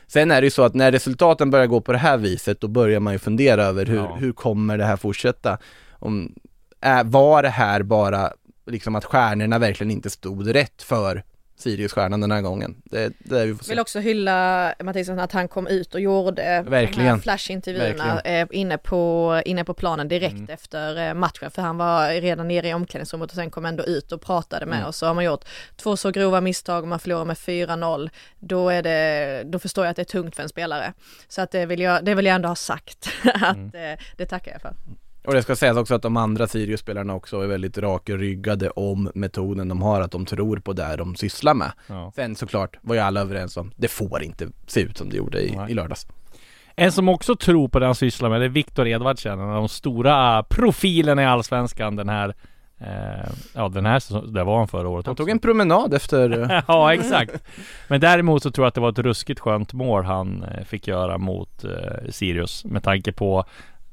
[0.08, 2.67] Sen är det ju så att när resultaten börjar gå på det här viset, då
[2.67, 4.15] börjar man ju fundera över hur, Ja.
[4.19, 5.58] hur kommer det här fortsätta?
[5.91, 6.36] Om,
[6.86, 8.32] är, var det här bara
[8.65, 11.24] liksom att stjärnorna verkligen inte stod rätt för
[11.58, 12.82] Sirius-stjärnan den här gången?
[12.86, 13.71] Det, det vi får se.
[13.71, 17.19] Vill också hylla Mattisson att han kom ut och gjorde de Verkligen.
[17.21, 20.50] flashintervjuerna eh, inne, på, inne på planen direkt Mm.
[20.50, 24.12] efter eh, matchen för han var redan nere i omklädningsrummet och sen kom ändå ut
[24.12, 24.89] och pratade med Mm.
[24.89, 24.98] oss.
[24.98, 25.45] Så har man gjort
[25.76, 29.89] två så grova misstag och man förlorar med 4-0 då, är det, då förstår jag
[29.89, 30.93] att det är tungt för en spelare.
[31.28, 33.98] Så att det vill jag, det vill jag ändå ha sagt att Mm.
[34.17, 34.74] det tackar jag för.
[35.27, 39.67] Och det ska sägas också att de andra Sirius-spelarna också är väldigt rakryggade om metoden
[39.67, 41.71] de har, att de tror på det de sysslar med.
[41.88, 42.11] Ja.
[42.15, 45.41] Sen såklart var ju alla överens om, det får inte se ut som det gjorde
[45.47, 45.71] i, Nej.
[45.71, 46.07] i lördags.
[46.75, 49.55] En som också tror på det han sysslar med det är Viktor Edvardsen, en av
[49.55, 52.35] de stora profilerna i Allsvenskan den här
[52.79, 55.23] eh, Ja den här säsongen, det var han förra året Han också.
[55.23, 57.43] tog en promenad efter, eh, ja exakt.
[57.88, 60.88] Men däremot så tror jag att det var ett ruskigt skönt mål han eh, fick
[60.88, 63.45] göra mot eh, Sirius med tanke på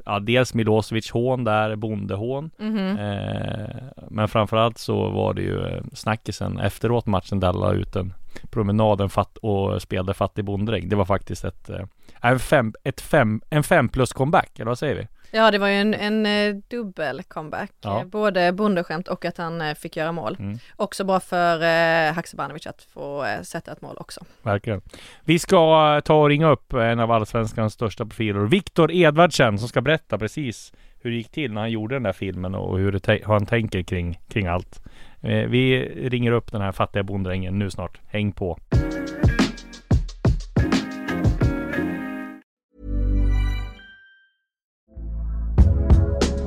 [0.04, 2.50] Ja, dels Milosevic hån där, bondehån.
[2.58, 2.98] Mhm.
[2.98, 3.76] Eh,
[4.10, 8.14] men framförallt så var det ju eh, snackisen efteråt matchen där la ut en
[8.50, 10.88] promenad en fatt och spelade fattig bonddräng.
[10.88, 11.84] Det var faktiskt ett, eh,
[12.22, 15.06] en, fem, ett fem, en fem plus comeback, eller vad säger vi?
[15.34, 18.00] Ja det var ju en, en eh, dubbel comeback, Ja.
[18.00, 20.36] Eh, både bondeskämt och att han eh, fick göra mål.
[20.38, 20.58] Mm.
[20.76, 24.20] Också bra för eh, Haksabanovic att få eh, sätta ett mål också.
[24.42, 24.82] Verkligen.
[25.24, 29.80] Vi ska ta och ringa upp en av allsvenskans största profiler, Viktor Edvardsen, som ska
[29.80, 33.22] berätta precis hur det gick till när han gjorde den där filmen och hur, te-
[33.26, 34.82] hur han tänker kring, kring allt.
[35.22, 38.00] Eh, vi ringer upp den här fattiga bonddrängen nu snart.
[38.06, 38.58] Häng på!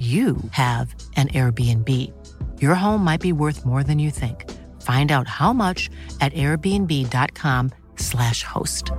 [0.00, 1.88] you have an Airbnb.
[2.62, 4.50] Your home might be worth more than you think.
[4.80, 8.92] Find out how much at airbnb.com/slash host.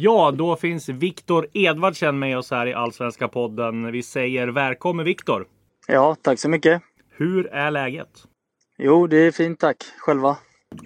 [0.00, 3.92] Ja, då finns Viktor Edvardsen med oss här i Allsvenska podden.
[3.92, 5.46] Vi säger välkommen Viktor!
[5.86, 6.82] Ja, tack så mycket.
[7.10, 8.24] Hur är läget?
[8.78, 9.76] Jo, det är fint tack.
[9.98, 10.36] Själva?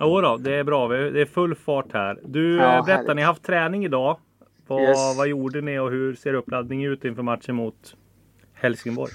[0.01, 0.87] Jo då, det är bra.
[0.87, 2.19] Vi- Det är full fart här.
[2.25, 3.17] Du, Ja, eh, berätta, härligt.
[3.17, 4.19] ni har haft träning idag.
[4.67, 5.17] Vad, Yes.
[5.19, 7.95] vad gjorde ni och hur ser uppladdningen ut inför matchen mot
[8.55, 9.13] Helsingborg?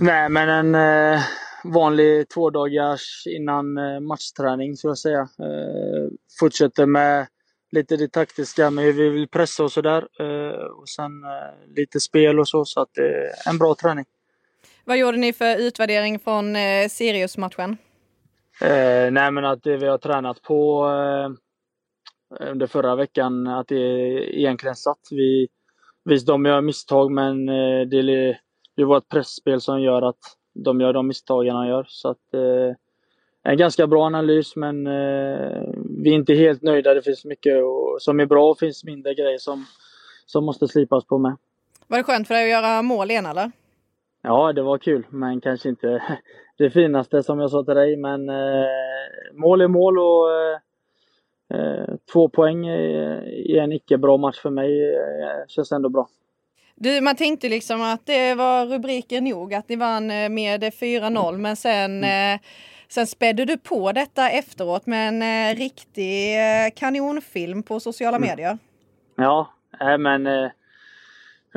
[0.00, 0.74] Nej, men en
[1.14, 1.20] eh,
[1.64, 5.20] vanlig tvådagars innan eh, matchträning så jag säga.
[5.20, 6.08] Eh,
[6.40, 7.26] fortsätter med
[7.72, 10.06] lite det taktiska med hur vi vill pressa och sådär.
[10.20, 14.04] Eh, och sen eh, lite spel och så, så att det är en bra träning.
[14.84, 17.76] Vad gjorde ni för utvärdering från eh, Sirius-matchen?
[18.60, 21.30] Eh, nej, men att det vi har tränat på eh,
[22.50, 23.76] under förra veckan, att det
[24.38, 24.98] egentligen satt.
[25.10, 25.48] Vi,
[26.04, 28.38] visst, de gör misstag, men eh, det, är-
[28.76, 30.18] ju vårt pressspel som gör att
[30.54, 31.84] de gör de misstagen de gör.
[31.88, 32.76] Så att, eh,
[33.42, 35.62] en ganska bra analys, men eh,
[36.02, 36.94] vi är inte helt nöjda.
[36.94, 39.66] Det finns mycket och, som är bra och finns mindre grejer som,
[40.26, 41.36] som måste slipas på med.
[41.86, 43.50] Var det skönt för dig att göra mål igen eller?
[44.28, 46.02] Ja, det var kul, men kanske inte
[46.58, 47.96] det finaste som jag sa till dig.
[47.96, 48.66] Men eh,
[49.34, 50.58] mål är mål och eh,
[51.60, 56.08] eh, två poäng i, en icke bra match för mig eh, känns ändå bra.
[56.74, 61.38] Du, man tänkte liksom att det var rubriker nog att ni vann eh, med 4-0
[61.38, 62.40] men sen, eh,
[62.88, 66.34] sen spädde du på detta efteråt med en riktig
[66.76, 68.58] kanonfilm på sociala medier.
[69.16, 69.48] Ja,
[69.98, 70.26] men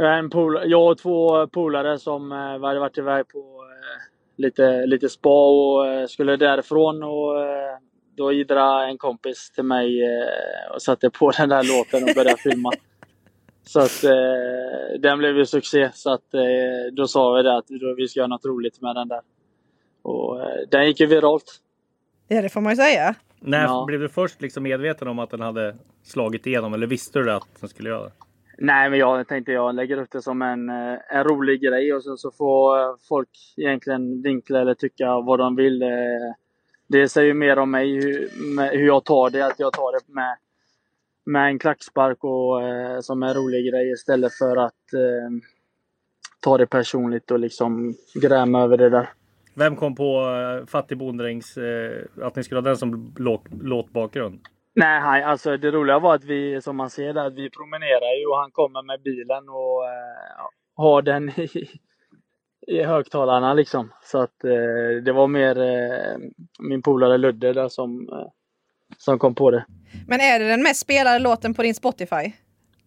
[0.06, 4.02] en pol- jag och två polare som eh, hade varit iväg på eh,
[4.38, 7.78] lite, lite spa och eh, skulle därifrån och eh,
[8.18, 12.38] då idra en kompis till mig eh, och satte på den där låten och började
[12.38, 12.72] filma.
[13.66, 16.42] Så att eh, den blev ju succé så att eh,
[16.94, 19.22] då sa vi det att då, vi ska göra något roligt med den där.
[20.02, 21.56] Och eh, den gick ju viralt.
[22.28, 23.16] Ja, det får man ju säga.
[23.40, 23.84] När Ja.
[23.88, 27.48] blev du först liksom medveten om att den hade slagit igenom eller visste du att
[27.60, 28.12] den skulle göra det?
[28.62, 32.04] Nej, men jag tänkte jag lägger upp det som en, eh, en rolig grej och
[32.04, 35.82] sen så får eh, folk egentligen vinkla eller tycka vad de vill.
[35.82, 35.90] Eh,
[36.88, 39.92] det säger ju mer om mig, hur, med, hur jag tar det, att jag tar
[39.92, 40.38] det med,
[41.26, 42.62] med en klackspark och
[43.04, 45.30] som en rolig grej istället för att eh,
[46.40, 49.10] ta det personligt och liksom gräma över det där.
[49.54, 50.24] Vem kom på
[50.68, 51.58] Fattig bonddrängs,
[52.22, 54.40] att ni skulle ha den som låt, låtbakgrund?
[54.76, 58.20] Nej, han, alltså det roliga var att vi, som man ser där, att vi promenerar
[58.20, 61.70] ju och han kommer med bilen och eh, har den i,
[62.68, 63.92] i högtalarna liksom.
[64.04, 66.18] Så att eh, det var mer eh,
[66.60, 68.28] min polare Ludde där som, eh,
[68.98, 69.66] som kom på det.
[70.08, 72.32] Men är det den mest spelade låten på din Spotify?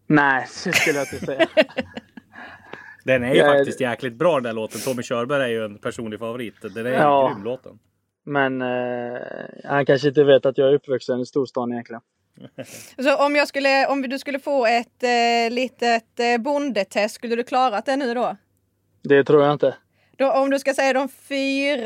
[0.07, 1.47] Nej, det skulle jag inte säga.
[3.05, 4.81] Den är ju Jag- faktiskt jäkligt bra den där låten.
[4.81, 6.55] Tommy Körberg är ju en personlig favorit.
[6.75, 7.33] Den är Ja.
[7.35, 7.79] grym låten.
[8.25, 9.19] Men eh,
[9.65, 12.03] han kanske inte vet att jag är uppvuxen i storstan egentligen.
[12.99, 17.43] Så om, jag skulle, om du skulle få ett eh, litet eh, bondetest, skulle du
[17.43, 18.37] klarat det nu då?
[19.03, 19.75] Det tror jag inte.
[20.17, 20.33] då?
[20.33, 21.83] Om du ska säga de fyra...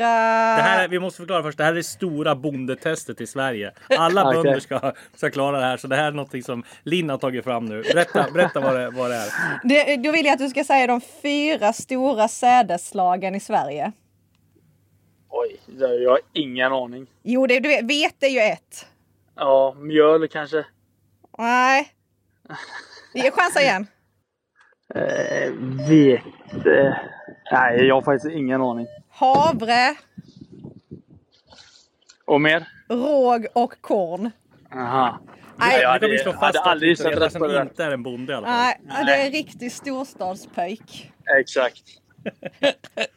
[0.55, 1.57] Det här är, vi måste förklara först.
[1.57, 3.71] Det här är det stora bondetestet i Sverige.
[3.97, 4.43] Alla Okej.
[4.43, 5.77] bönder ska, ska klara det här.
[5.77, 7.81] Så det här är någonting som Linn har tagit fram nu.
[7.81, 9.29] Berätta, berätta vad, det, vad det är.
[9.63, 13.91] Det, då vill jag att du ska säga de fyra stora sädesslagen i Sverige.
[15.29, 17.07] Oj, jag har ingen aning.
[17.23, 18.87] Jo, det, du vet, vet är ju ett.
[19.35, 20.65] Ja, mjöl kanske.
[21.37, 21.91] Nej.
[23.13, 23.87] Ge chansa igen.
[24.95, 25.51] Eh,
[25.89, 26.65] vet...
[26.65, 26.93] Eh,
[27.51, 28.87] nej, jag har faktiskt ingen aning.
[29.09, 29.95] Havre,
[32.25, 32.67] Och mer?
[32.89, 34.31] råg och korn.
[34.73, 35.19] Aha.
[35.55, 37.91] Nej, jag vi slå hade fast aldrig att Victor gissat rätt på det inte är
[37.91, 38.55] en bonde i alla fall.
[38.55, 41.11] Nej, det är en riktig storstadspöjk.
[41.39, 41.83] Exakt.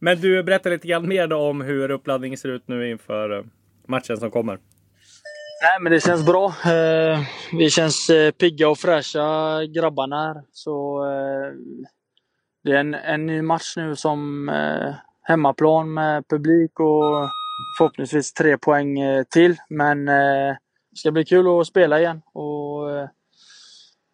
[0.00, 3.44] Men du, berätta lite grann mer då om hur uppladdningen ser ut nu inför eh,
[3.86, 4.58] matchen som kommer.
[5.62, 6.46] Nej, men det känns bra.
[6.46, 7.20] Eh,
[7.52, 10.42] vi känns eh, pigga och fräscha grabbarna här.
[10.52, 11.52] Så eh,
[12.64, 17.28] det är en, en ny match nu som eh, hemmaplan med publik och
[17.78, 19.56] förhoppningsvis tre poäng eh, till.
[19.68, 20.56] Men eh,
[20.90, 23.08] det ska bli kul att spela igen och eh,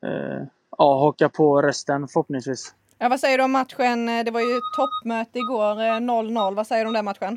[0.07, 0.43] eh,
[0.79, 2.75] ja, haka på resten förhoppningsvis.
[2.99, 4.07] Ja, vad säger du om matchen?
[4.07, 6.55] Det var ju toppmöte igår, eh, 0-0.
[6.55, 7.37] Vad säger du om den matchen?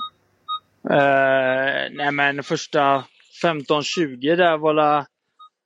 [0.89, 3.04] Eh, nej men första
[3.43, 5.06] 15-20 där var det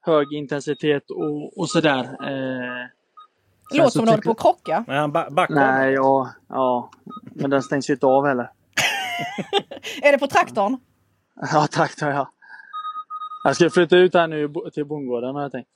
[0.02, 2.00] hög intensitet och, och sådär.
[2.04, 2.88] Eh,
[3.70, 4.84] sen Låter så som du håller på att krocka.
[4.88, 5.56] Men han ba- backar.
[5.56, 6.92] Nej, ja, ja.
[7.36, 8.50] Men den stängs ju inte av heller.
[10.02, 10.78] Är det på traktorn?
[11.36, 12.32] Ja, då ja.
[13.44, 15.70] Jag ska flytta ut här nu till bondgården har jag tänkt.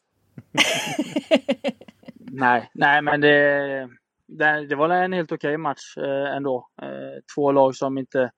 [2.19, 3.89] nej, nej men det,
[4.27, 6.67] det, det var en helt okej match eh, ändå.
[6.81, 8.31] Eh, två lag som inte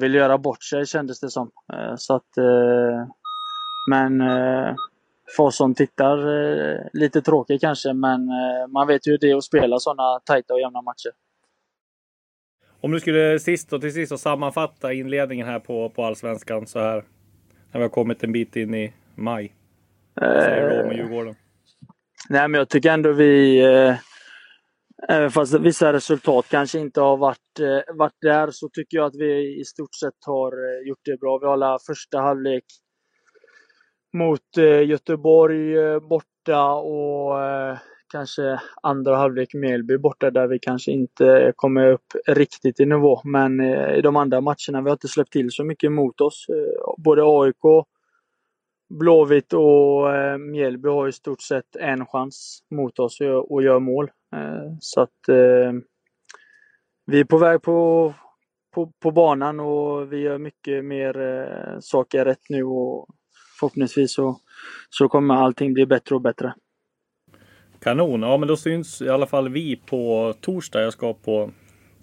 [0.00, 1.50] vill göra bort sig kändes det som.
[1.72, 2.28] Eh, så att,
[3.90, 4.22] men
[5.36, 6.18] för oss som tittar
[6.98, 8.20] lite tråkigt kanske men
[8.72, 11.10] man vet ju hur det är att spela sådana tajta och jämna matcher.
[12.80, 16.78] Om du skulle sist och till sist och sammanfatta inledningen här på, på Allsvenskan så
[16.80, 17.04] här.
[17.72, 19.54] När vi har kommit en bit in i maj.
[20.14, 21.34] Vad säger du om Djurgården?
[22.28, 23.62] Nej, men jag tycker ändå vi,
[25.08, 29.16] även fast vissa resultat kanske inte har varit, eh, varit där, så tycker jag att
[29.16, 31.38] vi i stort sett har eh, gjort det bra.
[31.38, 32.64] Vi har alla första halvlek
[34.12, 34.56] mot
[34.86, 37.34] Göteborg borta och
[38.12, 43.20] kanske andra halvlek Mjällby borta där vi kanske inte kommer upp riktigt i nivå.
[43.24, 43.60] Men
[43.94, 46.46] i de andra matcherna, vi har inte släppt till så mycket mot oss.
[47.04, 47.86] Både AIK
[48.98, 54.10] Blåvitt och Mjällby har i stort sett en chans mot oss och gör mål.
[54.36, 55.72] Eh, så att eh,
[57.06, 58.14] vi är på väg på,
[58.74, 63.06] på, på banan och vi gör mycket mer eh, saker rätt nu och
[63.60, 64.40] förhoppningsvis så,
[64.90, 66.54] så kommer allting bli bättre och bättre.
[67.80, 68.22] Kanon!
[68.22, 70.82] Ja men då syns i alla fall vi på torsdag.
[70.82, 71.50] Jag ska på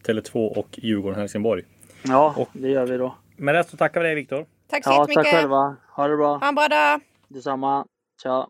[0.08, 1.64] Tele2 och Djurgården Helsingborg.
[2.04, 3.16] Ja, det gör vi då.
[3.38, 4.46] Med det så tackar vi dig Viktor.
[4.68, 5.24] Tack så Ja, jättemycket.
[5.24, 5.76] tack själva.
[5.96, 6.38] Ha det bra.
[6.38, 7.02] Ha en bra dag.
[7.28, 7.86] Detsamma.
[8.24, 8.48] Tja.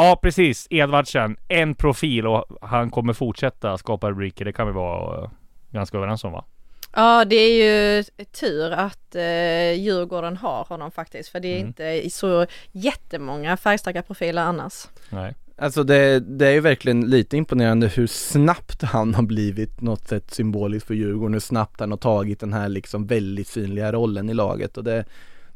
[0.00, 1.36] Ja precis, Edvardsen.
[1.48, 4.44] En profil och han kommer fortsätta skapa rubriker.
[4.44, 5.30] Det kan vi vara eh,
[5.70, 6.44] ganska överens om va?
[6.94, 8.02] Ja, det är ju
[8.40, 11.28] tur att eh, Djurgården har honom faktiskt.
[11.28, 11.68] För det är Mm.
[11.68, 14.86] inte så jättemånga färgstarka profiler annars.
[15.10, 15.34] Nej.
[15.60, 20.34] Alltså det, det är ju verkligen lite imponerande hur snabbt han har blivit något sätt
[20.34, 24.34] symboliskt för Djurgården, hur snabbt han har tagit den här liksom väldigt synliga rollen i
[24.34, 25.04] laget och det,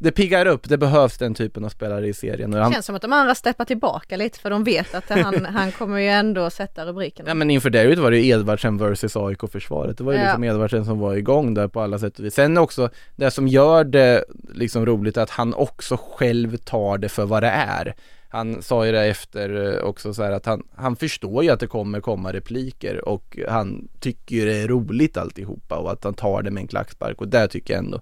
[0.02, 2.94] det piggar upp, det behövs den typen av spelare i serien Det han, känns som
[2.94, 6.50] att de andra steppar tillbaka lite för de vet att han, han kommer ju ändå
[6.50, 7.26] sätta rubriken.
[7.28, 9.98] Ja men inför derbyt var det ju Edvardsen versus AIK-försvaret.
[9.98, 10.24] Det var ju Ja.
[10.24, 12.34] liksom Edvardsen som var igång där på alla sätt och vis.
[12.34, 14.24] Sen också, det som gör det
[14.54, 17.94] liksom roligt är att han också själv tar det för vad det är.
[18.28, 21.60] Han sa ju det efter eh, också så här att han, han förstår ju att
[21.60, 26.42] det kommer komma repliker och han tycker det är roligt alltihopa och att han tar
[26.42, 28.00] det med en klackspark och där tycker jag ändå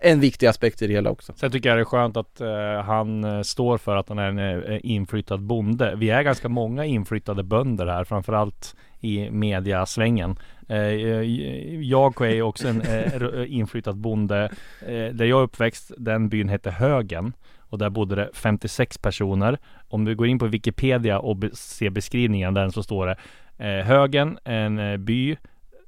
[0.00, 1.32] en viktig aspekt i det hela också.
[1.36, 4.28] Sen tycker jag det är skönt att eh, han eh, står för att han är
[4.28, 5.94] en eh, inflyttad bonde.
[5.96, 10.38] Vi är ganska många inflyttade bönder här, framförallt i mediasvängen.
[10.68, 14.50] Eh, eh jag är också en eh, inflyttad bonde.
[14.86, 17.32] Eh, där jag är uppväxt, den byn hette Högen.
[17.58, 19.58] Och där bodde det 56 personer.
[19.88, 23.16] Om du går in på Wikipedia och be ser beskrivningen där så står det
[23.58, 25.36] eh, Högen, en eh, by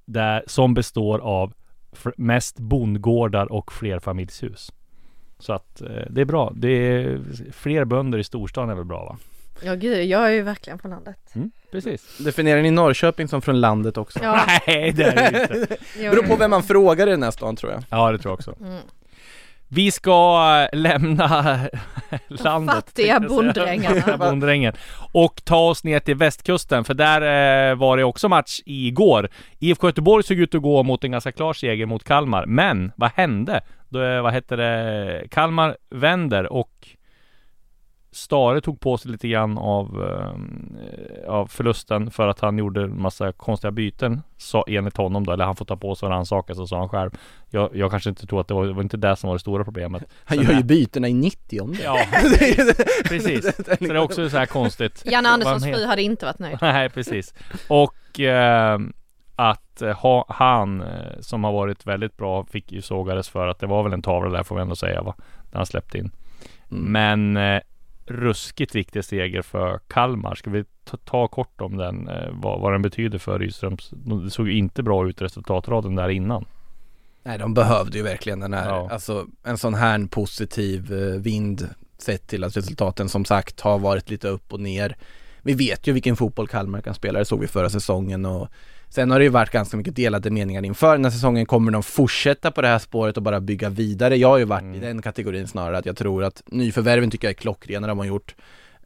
[0.04, 1.52] där, som består av
[2.16, 4.72] mest bondgårdar och flerfamiljshus.
[5.38, 6.52] Så att eh, det är bra.
[6.56, 7.20] Det är
[7.52, 9.18] fler bönder i storstan är väl bra va?
[9.62, 11.18] Ja gud, jag är ju verkligen från landet.
[11.34, 12.18] Mm, precis.
[12.18, 14.18] Definierar ni Norrköping som från landet också?
[14.22, 14.40] Ja.
[14.66, 15.76] Nej, det är det inte.
[16.10, 17.82] Beror på vem man frågar i den här stan tror jag.
[17.90, 18.54] Ja, det tror jag också.
[18.60, 18.82] Mm.
[19.72, 21.58] Vi ska lämna
[22.28, 22.74] landet.
[22.74, 24.16] Fattiga bonddrängarna.
[24.16, 24.72] bonddrängen.
[25.12, 27.20] Och ta oss ner till västkusten, för där
[27.70, 29.28] eh, var det också match igår.
[29.58, 32.46] IFK Göteborg såg ut att gå mot en ganska klar seger mot Kalmar.
[32.46, 33.60] Men vad hände?
[33.88, 35.24] Då, eh, vad hette det?
[35.30, 36.88] Kalmar vänder och
[38.12, 43.02] Stare tog på sig lite grann av, eh, av förlusten för att han gjorde en
[43.02, 44.22] massa konstiga byten.
[44.36, 46.88] Så, enligt honom då, eller han får ta på sig och rannsaka sig, sa han
[46.88, 47.10] själv.
[47.50, 49.40] Jag, jag kanske inte tror att det var, det var inte det som var det
[49.40, 50.04] stora problemet.
[50.24, 51.82] Han Sen gör ju bytena i 90 om det.
[51.82, 51.98] Ja,
[53.04, 53.56] precis.
[53.56, 55.02] Så det är också så här konstigt.
[55.06, 56.58] Janne Anderssons fru hade inte varit nöjd.
[56.60, 57.34] Nej, precis.
[57.68, 58.78] Och eh,
[59.36, 63.66] att ha, han eh, som har varit väldigt bra fick ju sågades för att det
[63.66, 65.14] var väl en tavla där får vi ändå säga va.
[65.50, 66.10] Där han släppte in.
[66.70, 66.92] Mm.
[66.92, 67.60] Men eh,
[68.10, 70.34] ruskigt viktig seger för Kalmar.
[70.34, 73.90] Ska vi ta, ta kort om den, eh, vad, vad den betyder för Rydströms?
[74.24, 76.44] Det såg ju inte bra ut resultatraden där innan.
[77.22, 78.88] Nej, de behövde ju verkligen den här, ja.
[78.90, 84.10] alltså en sån här positiv eh, vind sett till att resultaten som sagt har varit
[84.10, 84.96] lite upp och ner.
[85.42, 88.48] Vi vet ju vilken fotboll Kalmar kan spela, det såg vi förra säsongen och
[88.90, 91.46] Sen har det ju varit ganska mycket delade meningar inför den här säsongen.
[91.46, 94.16] Kommer de fortsätta på det här spåret och bara bygga vidare?
[94.16, 94.74] Jag har ju varit mm.
[94.74, 98.04] i den kategorin snarare att jag tror att nyförvärven tycker jag är klockrena de har
[98.04, 98.34] gjort.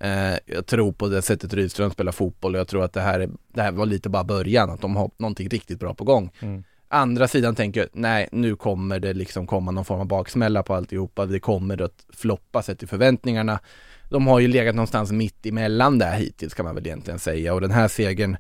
[0.00, 3.20] Eh, jag tror på det sättet Rydström spelar fotboll och jag tror att det här,
[3.20, 6.30] är, det här var lite bara början, att de har någonting riktigt bra på gång.
[6.40, 6.64] Mm.
[6.88, 10.74] Andra sidan tänker jag, nej nu kommer det liksom komma någon form av baksmälla på
[10.74, 11.26] alltihopa.
[11.26, 13.61] Det kommer att floppa sett till förväntningarna.
[14.11, 17.61] De har ju legat någonstans mitt emellan där hittills kan man väl egentligen säga och
[17.61, 18.36] den här segern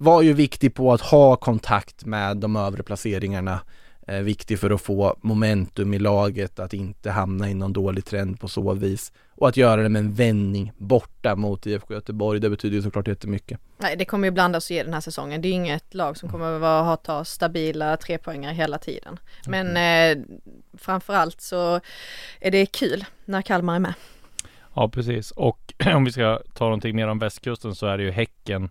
[0.00, 3.60] var ju viktig på att ha kontakt med de övre placeringarna.
[4.06, 8.40] Eh, viktig för att få momentum i laget, att inte hamna i någon dålig trend
[8.40, 9.12] på så vis.
[9.30, 13.08] Och att göra det med en vändning borta mot IFK Göteborg, det betyder ju såklart
[13.08, 13.60] jättemycket.
[13.78, 15.42] Nej, det kommer ju blandas och ge den här säsongen.
[15.42, 19.18] Det är inget lag som kommer att ha ta stabila trepoängare hela tiden.
[19.48, 20.18] Men mm.
[20.18, 20.24] eh,
[20.78, 21.80] framförallt så
[22.40, 23.94] är det kul när Kalmar är med.
[24.74, 25.30] Ja, precis.
[25.30, 28.70] Och om vi ska ta någonting mer om västkusten så är det ju Häcken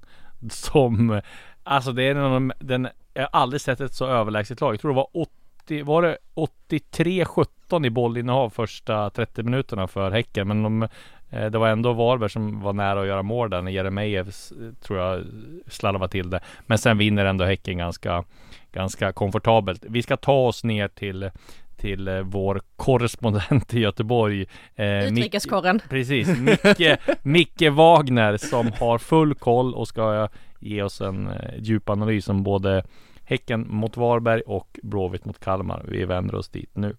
[0.49, 1.21] som
[1.63, 4.73] Alltså det är den, den Jag har aldrig sett ett så överlägset lag.
[4.73, 10.47] Jag tror det var 80 Var det 83-17 i bollinnehav första 30 minuterna för Häcken
[10.47, 10.83] men de
[11.29, 14.73] eh, det var ändå Varberg som var nära att göra mål där när Jeremejeff eh,
[14.81, 15.23] tror jag
[15.67, 16.39] slarvade till det.
[16.65, 18.23] Men sen vinner ändå Häcken ganska,
[18.71, 19.85] ganska komfortabelt.
[19.87, 21.31] Vi ska ta oss ner till
[21.79, 24.45] till eh, vår korrespondent i Göteborg.
[24.75, 25.81] Eh, Utrikeskorren.
[25.89, 30.27] precis, Micke, Micke Wagner som har full koll och ska
[30.59, 32.83] ge oss en eh, djup analys om både
[33.23, 35.85] Häcken mot Varberg och Blåvitt mot Kalmar.
[35.87, 36.95] Vi vänder oss dit nu.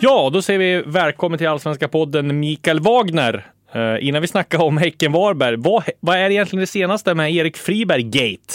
[0.00, 3.52] Ja, då säger vi välkommen till Allsvenska podden Mikael Wagner.
[3.76, 8.54] Uh, innan vi snackar om Häcken-Varberg, vad, vad är egentligen det senaste med Erik Friberg-gate?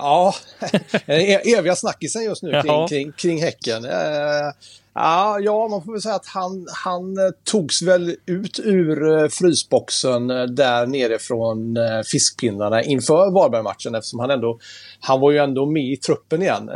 [0.00, 0.34] Ja,
[1.06, 3.84] e-, eviga snackisen just nu kring, kring, kring Häcken.
[3.84, 4.52] Uh,
[5.40, 10.86] ja, man får väl säga att han, han eh, togs väl ut ur frysboxen där
[10.86, 11.76] nere från
[12.12, 14.58] fiskpinnarna inför Varberg-matchen eftersom han ändå,
[15.00, 16.70] han var ju ändå med i truppen igen.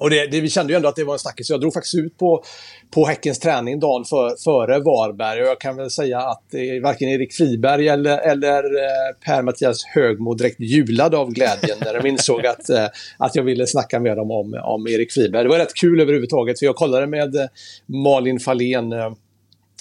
[0.00, 1.50] Och det, det, vi kände ju ändå att det var en snackis.
[1.50, 2.42] Jag drog faktiskt ut på,
[2.90, 7.08] på Häckens träning dagen för, före Varberg och jag kan väl säga att eh, varken
[7.08, 12.70] Erik Friberg eller, eller eh, Per-Mattias Högmo direkt jublade av glädjen när de insåg att,
[12.70, 12.86] eh,
[13.18, 15.42] att jag ville snacka med dem om, om Erik Friberg.
[15.42, 17.46] Det var rätt kul överhuvudtaget för jag kollade med eh,
[17.86, 19.12] Malin Fahlén eh,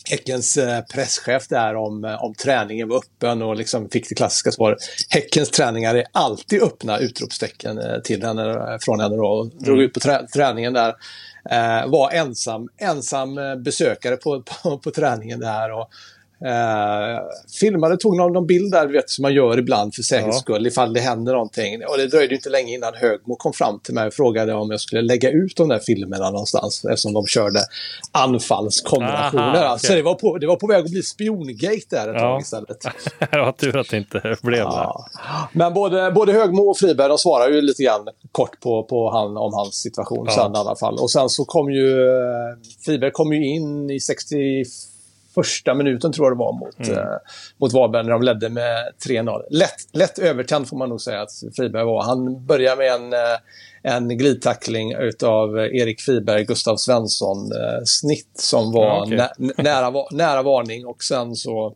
[0.10, 4.52] Häckens eh, presschef där om, eh, om träningen var öppen och liksom fick det klassiska
[4.52, 4.78] svaret.
[5.10, 7.00] Häckens träningar är alltid öppna!
[7.00, 9.28] Utropstecken eh, till henne, från henne då.
[9.28, 9.86] Och drog mm.
[9.86, 10.96] ut på trä träningen där.
[11.50, 15.72] Eh, var ensam, ensam besökare på, på, på träningen där.
[15.72, 15.90] Och,
[16.46, 17.24] Eh,
[17.60, 20.42] filmade, tog någon, någon bild där, vet, som man gör ibland för säkerhets Ja.
[20.42, 21.86] skull, ifall det händer någonting.
[21.86, 24.80] Och det dröjde inte länge innan Högmo kom fram till mig och frågade om jag
[24.82, 27.60] skulle lägga ut de där filmerna någonstans, eftersom de körde
[28.12, 29.44] anfallskombinationer.
[29.44, 29.96] Aha, Alltså, okej.
[29.98, 32.20] det, var på, det var på väg att bli spiongate där ett Ja.
[32.20, 32.82] tag istället.
[33.32, 34.72] det var tur att det inte blev det.
[34.72, 35.06] Ja.
[35.54, 39.38] Men både, både Högmo och Friberg de svarar ju lite grann kort på, på han,
[39.38, 40.34] om hans situation Ja.
[40.36, 40.98] sen i alla fall.
[41.00, 44.00] Och sen så kom ju eh, Friberg kom ju in i
[45.44, 46.98] 61 minuten tror jag det var mot, Mm.
[47.00, 47.06] eh,
[47.58, 49.42] mot Varberg när de ledde med 3-0.
[49.50, 52.04] Lätt, lätt övertänd får man nog säga att Friberg var.
[52.04, 53.20] Han började med en, eh,
[53.84, 59.18] en glidtackling utav Erik Friberg, Gustav Svensson eh, snitt som var Ja, okej.
[59.18, 61.76] nä, nära, nära varning och sen så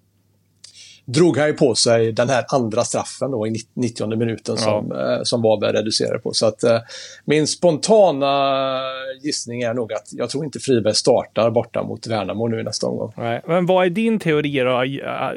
[1.14, 5.24] drog han ju på sig den här andra straffen då i 90 minuten som, eh,
[5.24, 6.34] som Varberg reducerade på.
[6.34, 6.80] Så att eh,
[7.26, 8.82] min spontana
[9.22, 13.14] gissning är nog att jag tror inte Friberg startar borta mot Värnamo nu nästa omgång.
[13.18, 13.42] Nej.
[13.48, 14.78] Men vad är din teori då?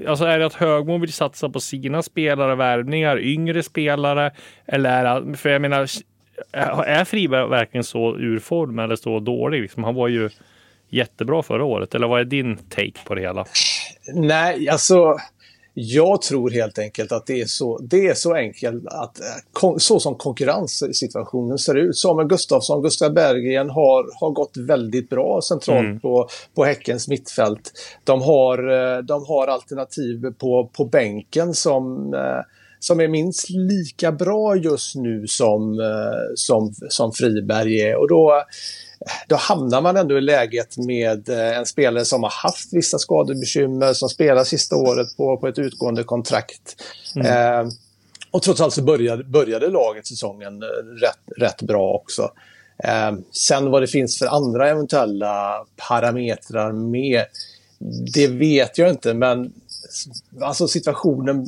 [0.09, 4.33] Alltså är det att Högmo vill satsa på sina spelare, värvningar, yngre spelare?
[4.67, 5.89] Eller är det, för jag menar,
[6.53, 9.63] är Friberg verkligen så ur form eller så dålig?
[9.63, 10.31] Liksom, han var ju
[10.89, 11.95] jättebra förra året.
[11.95, 13.45] Eller vad är din take på det hela?
[14.15, 15.17] Nej, alltså
[15.75, 20.01] jag tror helt enkelt att det är så, det är så enkelt att eh, så
[20.01, 21.97] som konkurrenssituationen ser ut.
[21.97, 26.01] Samuel Gustafsson, Gustav Berggren har, har gått väldigt bra centralt Mm.
[26.01, 27.73] på, på Häckens mittfält.
[28.05, 32.45] De har, eh, de har alternativ på, på bänken som eh,
[32.79, 35.81] som är minst lika bra just nu som,
[36.35, 37.97] som, som Friberg är.
[37.97, 38.43] Och då,
[39.29, 43.93] då hamnar man ändå i läget med eh, en spelare som har haft vissa skadebekymmer,
[43.93, 46.83] som spelar sista året på, på ett utgående kontrakt.
[47.17, 47.69] Eh,
[48.31, 50.67] och trots allt så började, började laget säsongen eh,
[51.01, 52.31] rätt, rätt bra också.
[52.85, 57.25] Eh, sen vad det finns för andra eventuella parametrar med,
[58.15, 59.53] det vet jag inte, men
[60.41, 61.47] alltså situationen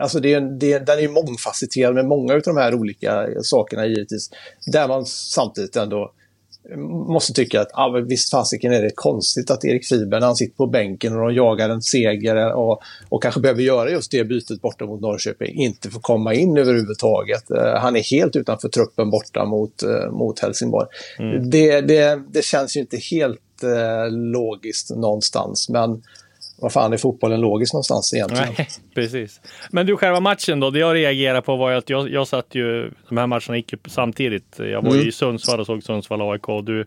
[0.00, 4.30] Alltså det är, det den är mångfacetterad med många av de här olika sakerna givetvis.
[4.66, 6.12] Där man samtidigt ändå
[7.08, 10.56] måste tycka att ah, visst fasiken är det konstigt att Erik Friberg när han sitter
[10.56, 14.60] på bänken och de jagar en seger och, och kanske behöver göra just det bytet
[14.60, 17.50] borta mot Norrköping inte får komma in överhuvudtaget.
[17.50, 20.88] Eh, han är helt utanför truppen borta mot, eh, mot Helsingborg.
[21.50, 26.02] Det, det, det känns ju inte helt eh, logiskt någonstans men
[26.62, 28.54] vad fan är fotbollen logisk någonstans egentligen?
[28.58, 29.40] Nej, precis.
[29.70, 30.70] Men du, själva matchen då?
[30.70, 33.72] Det jag reagerade på var ju att jag, jag satt ju, de här matcherna gick
[33.72, 34.54] ju samtidigt.
[34.58, 35.08] Jag var ju Mm.
[35.08, 36.64] i Sundsvall och såg Sundsvall AIK.
[36.66, 36.86] Du,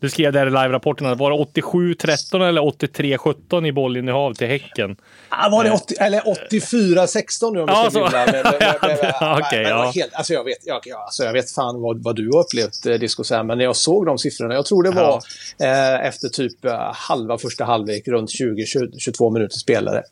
[0.00, 4.96] du skrev där i live-rapporten att var det 87-13 eller 83-17 i bollinnehav till Häcken?
[5.28, 8.08] Ah, var det 80, eller 84-16 nu om vi Ja, ska så.
[9.20, 9.92] Ja, okej, var ja.
[9.94, 12.94] helt, alltså jag, vet, jag, alltså jag vet fan vad, vad du har upplevt, eh,
[12.94, 15.20] Disco Sam, men när jag såg de siffrorna, jag tror det var
[15.60, 20.02] eh, efter typ eh, halva första halvlek, runt 20-22 minuter spelare.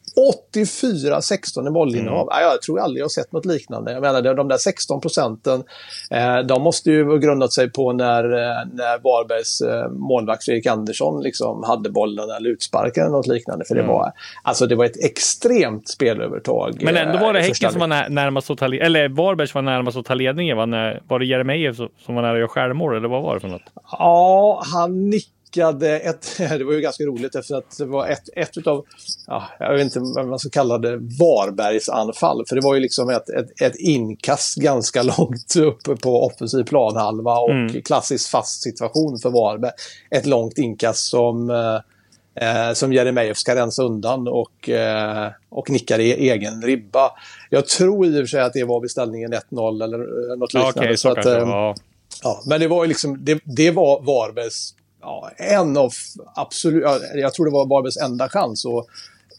[0.54, 2.28] 84-16 i bollinnehav.
[2.32, 2.42] Mm.
[2.50, 3.92] Jag tror aldrig jag har sett något liknande.
[3.92, 5.64] Jag menar, de där 16 procenten,
[6.10, 10.66] eh, de måste ju ha grundat sig på när, eh, när Varbergs eh, målvakt Fredrik
[10.66, 13.64] Andersson liksom hade bollen eller utsparkade eller något liknande.
[13.68, 13.94] För det, Mm.
[13.94, 16.78] var, alltså det var ett extremt spelövertag.
[16.82, 19.62] Men ändå var det Häcken som var när, närmast att ta le- eller Varbergs var
[19.62, 20.70] närmast att ta ledningen.
[20.70, 23.40] När, var det Jeremejeff som, som var nära att göra självmål eller vad var det
[23.40, 23.62] för något?
[23.98, 25.30] Ja, han nickade
[25.62, 26.36] ett...
[26.38, 28.84] Det var ju ganska roligt efter att det var ett, ett utav...
[29.26, 30.96] Ja, jag vet inte vad man ska kalla det.
[30.96, 32.44] Varbergs anfall.
[32.48, 37.38] För det var ju liksom ett, ett, ett inkast ganska långt uppe på offensiv planhalva
[37.38, 37.82] och Mm.
[37.82, 39.72] klassisk fast situation för Varberg.
[40.10, 41.50] Ett långt inkast som...
[41.50, 41.80] Eh,
[42.68, 47.10] eh, som Jeremejeff ska rensa undan och, eh, och nickar i egen ribba.
[47.50, 50.66] Jag tror i och för sig att det var beställningen 1-0 eller eh, något Ja,
[50.66, 50.80] liknande.
[50.80, 51.32] Okej, så, att, kanske.
[51.36, 51.74] eh, Ja.
[52.22, 54.74] Ja, men det var ju liksom, det, det var Varbergs,
[55.04, 55.92] ja, en av
[56.34, 56.84] absolut,
[57.14, 58.86] jag tror det var Varbergs enda chans och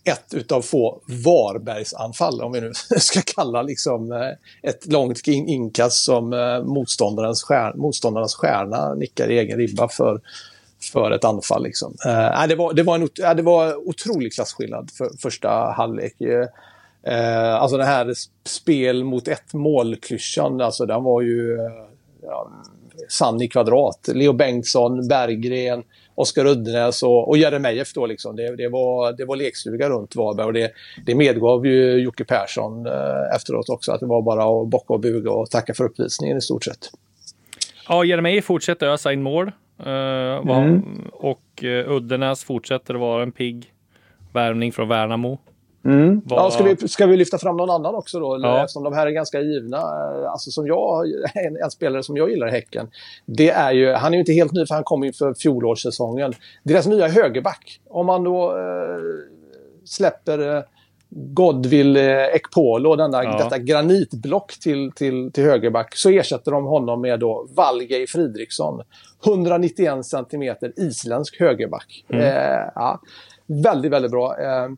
[0.05, 6.33] ett utav få Varbergsanfall, om vi nu ska kalla liksom eh, ett långt inkast som
[6.33, 10.21] eh, motståndarens, stjär, motståndarens stjärna nickar i egen ribba för,
[10.91, 11.63] för ett anfall.
[11.63, 11.95] Liksom.
[12.05, 16.21] Eh, det, var, det, var en, ot- ja, det var otrolig klasskillnad för första halvlek.
[16.21, 16.47] Eh,
[17.13, 18.13] eh alltså det här
[18.45, 21.71] spel mot ett mål-klyschan, alltså den var ju eh,
[22.21, 22.51] ja,
[23.09, 24.09] sann i kvadrat.
[24.13, 25.83] Leo Bengtsson, Berggren,
[26.15, 28.35] Oskar Uddenäs och, och Jeremejeff då liksom.
[28.35, 30.71] Det, det, var, det var lekstuga runt Varberg och det,
[31.05, 34.99] det medgav ju Jocke Persson eh, efteråt också att det var bara att bocka och
[34.99, 36.91] buga och tacka för uppvisningen i stort sett.
[37.87, 39.47] Ja, Jeremejeff fortsätter ösa in mål.
[39.79, 41.09] eh, var, Mm.
[41.13, 43.73] Och uh, Uddenäs fortsätter vara en pigg
[44.33, 45.39] värvning från Värnamo.
[45.85, 46.21] Mm.
[46.25, 48.39] Vad- Ja, ska, vi, ska vi lyfta fram någon annan också då?
[48.41, 48.61] Ja.
[48.63, 49.77] Eftersom de här är ganska givna.
[49.77, 52.87] Eh, Alltså som jag, en, en spelare som jag gillar i Häcken.
[53.25, 56.33] Det är ju, han är ju inte helt ny för han kom inför fjolårssäsongen.
[56.63, 57.79] Deras nya högerback.
[57.89, 58.97] Om man då eh,
[59.85, 60.63] släpper
[61.09, 63.37] Godwill Ekpolo, denna, ja.
[63.37, 68.81] detta granitblock till, till, till högerback, så ersätter de honom med då Valgej Fridriksson.
[69.25, 72.05] 191 centimeter isländsk högerback.
[72.09, 72.21] Mm.
[72.21, 72.99] Eh, ja,
[73.47, 74.37] väldigt, väldigt bra.
[74.39, 74.69] Eh,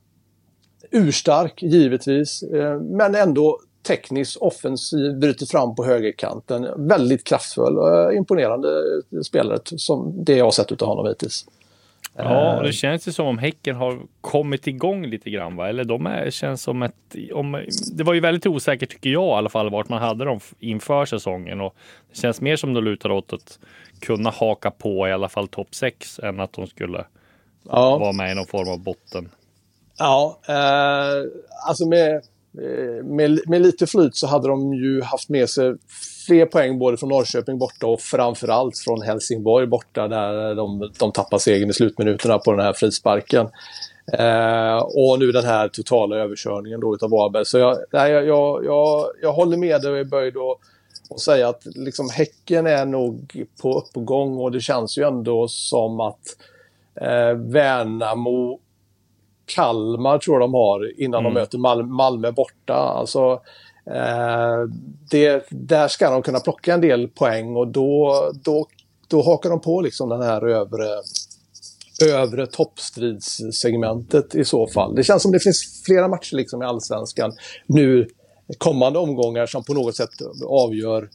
[0.92, 6.68] urstark, givetvis, eh, men ändå tekniskt offensiv, bryter fram på högerkanten.
[6.88, 8.70] Väldigt kraftfull och imponerande
[9.26, 11.46] spelare som det jag har sett av honom hittills.
[12.20, 15.70] Ja, det känns ju som om Häcken har kommit igång lite grann va?
[15.70, 16.96] Eller de är, känns som ett...
[17.34, 20.40] Om, det var ju väldigt osäkert tycker jag i alla fall vart man hade dem
[20.60, 21.76] inför säsongen och
[22.12, 23.60] det känns mer som de lutar åt att
[24.00, 27.06] kunna haka på i alla fall topp 6 än att de skulle
[27.70, 27.98] ja.
[27.98, 29.30] vara med i någon form av botten.
[29.98, 31.30] Ja, eh,
[31.68, 32.16] alltså med,
[32.62, 35.76] eh, med, med lite flyt så hade de ju haft med sig
[36.28, 41.38] fler poäng både från Norrköping borta och framförallt från Helsingborg borta där de, de tappar
[41.38, 43.48] segern i slutminuterna på den här frisparken.
[44.14, 47.46] Eh, och nu den här totala överkörningen då utav Varberg.
[47.46, 50.58] Så jag, nej, jag, jag, jag, jag håller med dig och är böjd att
[51.10, 56.00] och säga att liksom Häcken är nog på uppgång och det känns ju ändå som
[56.00, 56.38] att
[57.02, 58.60] eh, Värnamo
[59.56, 61.34] Kalmar tror jag de har innan mm.
[61.34, 62.74] de möter Mal Malmö borta.
[62.74, 63.42] Alltså,
[63.86, 64.70] eh,
[65.12, 68.68] det, där ska de kunna plocka en del poäng och då, då,
[69.08, 70.90] då hakar de på liksom den här övre,
[72.06, 74.96] övre toppstridssegmentet i så fall.
[74.96, 77.32] Det känns som det finns flera matcher liksom i allsvenskan
[77.66, 78.08] nu
[78.58, 80.10] kommande omgångar som på något sätt
[80.48, 81.10] avgör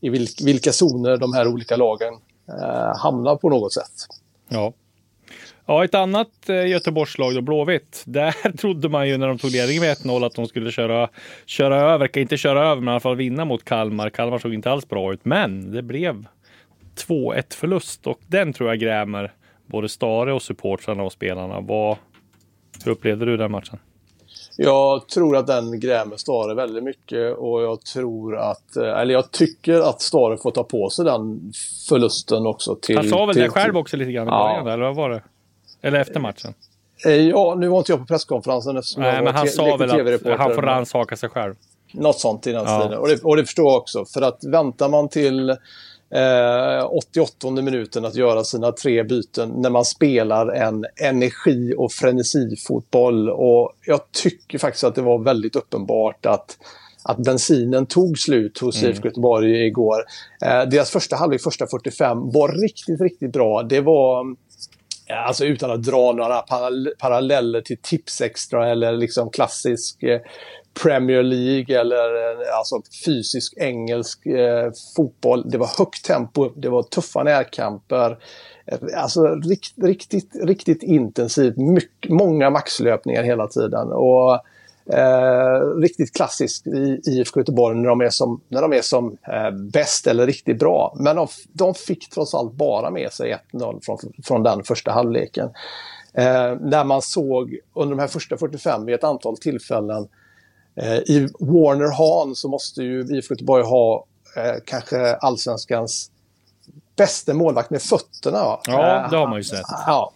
[0.00, 0.08] i
[0.44, 2.14] vilka zoner de här olika lagen
[2.48, 3.92] eh, hamnar på något sätt.
[4.48, 4.72] Ja.
[5.70, 8.02] Ja, ett annat eh, Göteborgslag då, Blåvitt.
[8.06, 11.08] Där trodde man ju när de tog ledningen med 1-0 att de skulle köra,
[11.46, 14.10] köra över, inte köra över, men i alla fall vinna mot Kalmar.
[14.10, 16.26] Kalmar såg inte alls bra ut, men det blev
[17.08, 19.32] 2-1 förlust och den tror jag grämer
[19.66, 21.60] både Stare och supportrarna och spelarna.
[21.60, 21.96] Vad,
[22.84, 23.78] hur upplevde du den matchen?
[24.56, 29.30] Jag tror att den grämer Stare väldigt mycket och jag tror att, eh, eller jag
[29.30, 31.52] tycker att Stare får ta på sig den
[31.88, 32.76] förlusten också.
[32.82, 34.72] Till, Han sa väl till, det själv också lite grann i början, ja.
[34.72, 35.22] eller vad var det?
[35.82, 36.54] Eller efter matchen?
[37.06, 40.14] Eh, ja, nu var inte jag på presskonferensen eftersom Nej, jag men han sa väl
[40.14, 41.54] att han får rannsaka sig själv.
[41.92, 42.80] Något sånt i den ja.
[42.80, 42.98] stilen.
[42.98, 44.04] Och det, och det förstår jag också.
[44.04, 49.84] För att väntar man till eh, 88 minuten att göra sina tre byten när man
[49.84, 53.30] spelar en energi och frenesifotboll.
[53.30, 56.56] Och jag tycker faktiskt att det var väldigt uppenbart att
[57.02, 58.90] att bensinen tog slut hos mm.
[58.90, 60.04] IFK Göteborg igår.
[60.44, 63.62] Eh, deras första halvlek, första 45, var riktigt, riktigt bra.
[63.62, 64.36] Det var,
[65.08, 66.42] alltså utan att dra några
[66.98, 70.20] paralleller till Tipsextra eller liksom klassisk eh,
[70.82, 75.50] Premier League eller eh, alltså fysisk engelsk eh, fotboll.
[75.50, 78.18] Det var högt tempo, det var tuffa närkamper.
[78.66, 81.56] Eh, alltså rikt, riktigt, riktigt intensivt.
[81.56, 83.92] Mycket, många maxlöpningar hela tiden.
[83.92, 84.40] Och
[84.92, 89.50] eh, Riktigt klassiskt i IFK Göteborg när de är som, när de är som eh,
[89.50, 90.96] bäst eller riktigt bra.
[90.98, 95.50] Men de, de fick trots allt bara med sig 1-0 från, från den första halvleken.
[96.12, 100.08] Eh, när man såg under de här första 45 vid ett antal tillfällen
[100.80, 106.10] Eh, I Warner Hahn så måste ju IFK Göteborg ha eh, kanske allsvenskans
[106.96, 108.42] bästa målvakt med fötterna.
[108.42, 108.60] Va?
[108.66, 109.66] Ja, det har man ju sett.
[109.86, 110.12] Ja.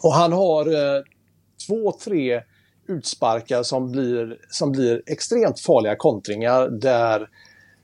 [0.00, 1.02] Och han har eh,
[1.66, 2.42] två, tre
[2.88, 7.28] utsparkar som blir, som blir extremt farliga kontringar där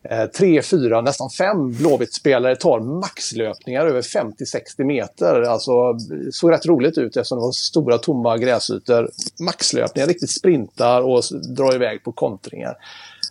[0.03, 5.43] eh, tre, fyra, nästan fem Blåvitt-spelare tar maxlöpningar över 50-60 meter.
[5.43, 9.11] Alltså, det såg rätt roligt ut eftersom det var stora tomma gräsytor.
[9.41, 11.23] Maxlöpningar, riktigt sprintar och
[11.57, 12.77] drar iväg på kontringar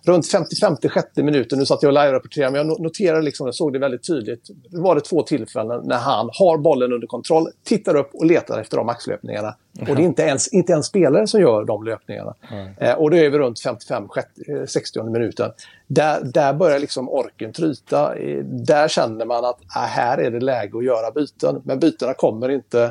[0.03, 3.79] runt 50-56 minuter, nu satt jag och live-rapporterade, men jag noterade liksom, jag såg det
[3.79, 4.49] väldigt tydligt.
[4.69, 8.59] Det var det två tillfällen när han har bollen under kontroll, tittar upp och letar
[8.59, 9.55] efter de maxlöpningarna.
[9.77, 9.89] Mm.
[9.89, 12.35] Och det är inte ens, inte ens spelare som gör de löpningarna.
[12.51, 12.73] Mm.
[12.77, 15.51] Eh, och då är vi runt 55-60 eh, minuten.
[15.87, 18.15] Där, där börjar liksom orken tryta.
[18.43, 21.61] Där känner man att äh, här är det läge att göra byten.
[21.63, 22.83] Men bytena kommer inte.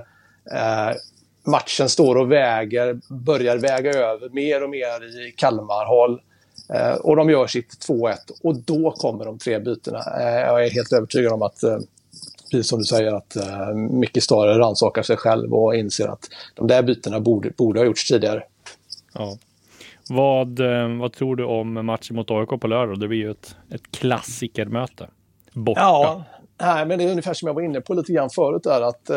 [0.52, 0.96] Eh,
[1.46, 6.20] matchen står och väger, börjar väga över mer och mer i Kalmar-håll.
[6.74, 9.98] Eh, och de gör sitt 2-1 och då kommer de tre bytena.
[9.98, 11.78] Eh, jag är helt övertygad om att, eh,
[12.50, 16.66] precis som du säger, att eh, Micke Stare rannsakar sig själv och inser att de
[16.66, 18.42] där bytena borde, borde ha gjorts tidigare.
[19.14, 19.38] Ja.
[20.08, 20.60] Vad,
[20.98, 23.00] vad tror du om matchen mot AIK på lördag?
[23.00, 25.06] Det blir ju ett, ett klassikermöte.
[25.52, 25.80] Borta.
[25.80, 26.24] Ja,
[26.62, 29.10] Nej, men det är ungefär som jag var inne på lite grann förut där att,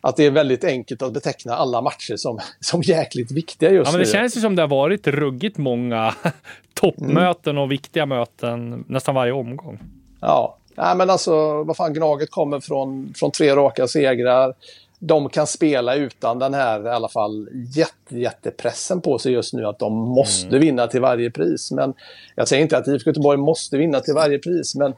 [0.00, 3.92] att det är väldigt enkelt att beteckna alla matcher som, som jäkligt viktiga just ja,
[3.92, 4.12] men det nu.
[4.12, 6.14] känns ju som det har varit ruggigt många
[6.82, 9.78] toppmöten och viktiga möten nästan varje omgång.
[10.20, 14.54] Ja, Nej, men alltså vad fan, Gnaget kommer från, från tre raka segrar.
[14.98, 19.66] de kan spela utan den här i alla fall jätte, jättepressen på sig just nu
[19.66, 20.60] att de måste mm.
[20.60, 21.70] vinna till varje pris.
[21.70, 21.94] Men
[22.34, 24.94] jag säger inte att IFK Göteborg måste vinna till varje pris, men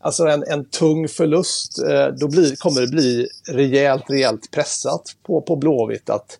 [0.00, 5.40] alltså en, en tung förlust, eh, då blir, kommer det bli rejält, rejält pressat på,
[5.40, 6.38] på Blåvitt att,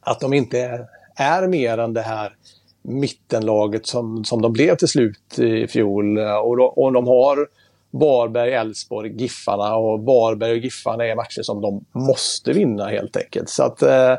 [0.00, 0.86] att de inte är,
[1.16, 2.36] är mer än det här
[2.82, 6.18] mittenlaget som, som de blev till slut i fjol.
[6.18, 7.48] Och, då, och de har
[7.92, 13.48] Varberg, Elfsborg, Giffarna och Varberg och Giffarna är matcher som de måste vinna helt enkelt.
[13.48, 14.12] Så att eh,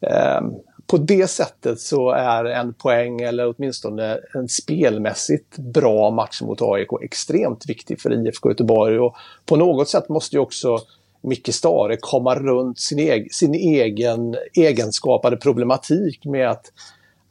[0.00, 0.40] eh,
[0.86, 6.88] på det sättet så är en poäng eller åtminstone en spelmässigt bra match mot AIK
[7.02, 8.98] extremt viktig för IFK Göteborg.
[8.98, 10.78] Och på något sätt måste ju också
[11.20, 16.72] Micke Stare komma runt sin, egen, sin egen egenskapade problematik med att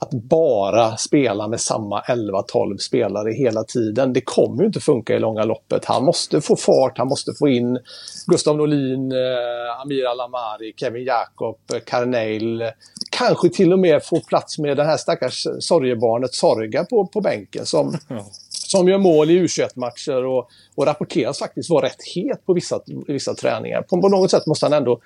[0.02, 4.14] att bara spela med samma 11-12 spelare hela tiden.
[4.14, 5.86] Det kommer ju inte funka i långa loppet.
[5.86, 7.80] Han måste få fart, han måste få in
[8.28, 12.72] Gustav Norlin, eh, Amir Alamari, Kevin Jakob, Carneil.
[13.10, 17.66] Kanske till och med få plats med det här stackars sorgebarnet Sorga på, på bänken
[17.66, 17.98] som,
[18.50, 23.34] som gör mål i U21-matcher och, och rapporteras faktiskt vara rätt het på vissa, vissa
[23.34, 23.82] träningar.
[23.82, 25.00] På, på något sätt måste han ändå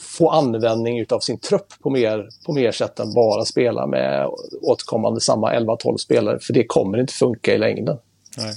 [0.00, 4.26] få användning utav sin trupp på mer, på mer sätt än bara spela med
[4.62, 6.38] återkommande samma 11-12 spelare.
[6.40, 7.98] För det kommer inte funka i längden.
[8.36, 8.54] Nej.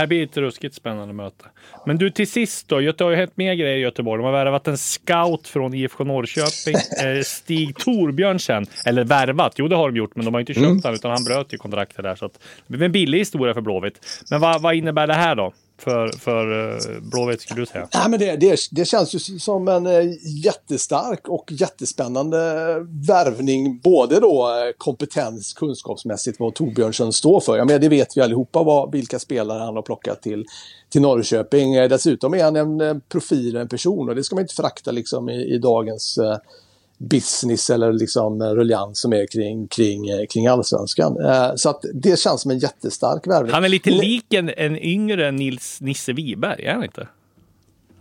[0.00, 1.44] Det blir ett ruskigt spännande möte.
[1.86, 4.22] Men du till sist då, det har ju hänt mer grejer i Göteborg.
[4.22, 6.74] De har värvat en scout från IFK Norrköping,
[7.06, 8.66] eh, Stig Torbjörnsen.
[8.86, 10.80] Eller värvat, jo det har de gjort, men de har inte köpt mm.
[10.82, 12.16] honom utan han bröt ju kontraktet där.
[12.16, 14.00] Så att, det blir en billig historia för Blåvitt.
[14.30, 15.52] Men vad, vad innebär det här då?
[15.82, 17.88] För, för eh, Blåvitt skulle du säga?
[17.92, 20.04] Ja, men det, det, det känns ju som en eh,
[20.44, 22.38] jättestark och jättespännande
[23.08, 23.78] värvning.
[23.78, 27.56] Både då eh, kompetens kunskapsmässigt vad Torbjörnsson står för.
[27.56, 30.46] Ja, men det vet vi allihopa vad, vilka spelare han har plockat till,
[30.88, 31.74] till Norrköping.
[31.74, 35.54] Dessutom är han en profil, en person och det ska man inte förakta liksom i,
[35.54, 36.18] i dagens
[37.10, 41.24] business eller liksom ruljans som är kring, kring, kring allsvenskan.
[41.24, 43.52] Eh, så att det känns som en jättestark värvning.
[43.52, 47.08] Han är lite lik en, en yngre Nils Nisse Wiberg, är han inte?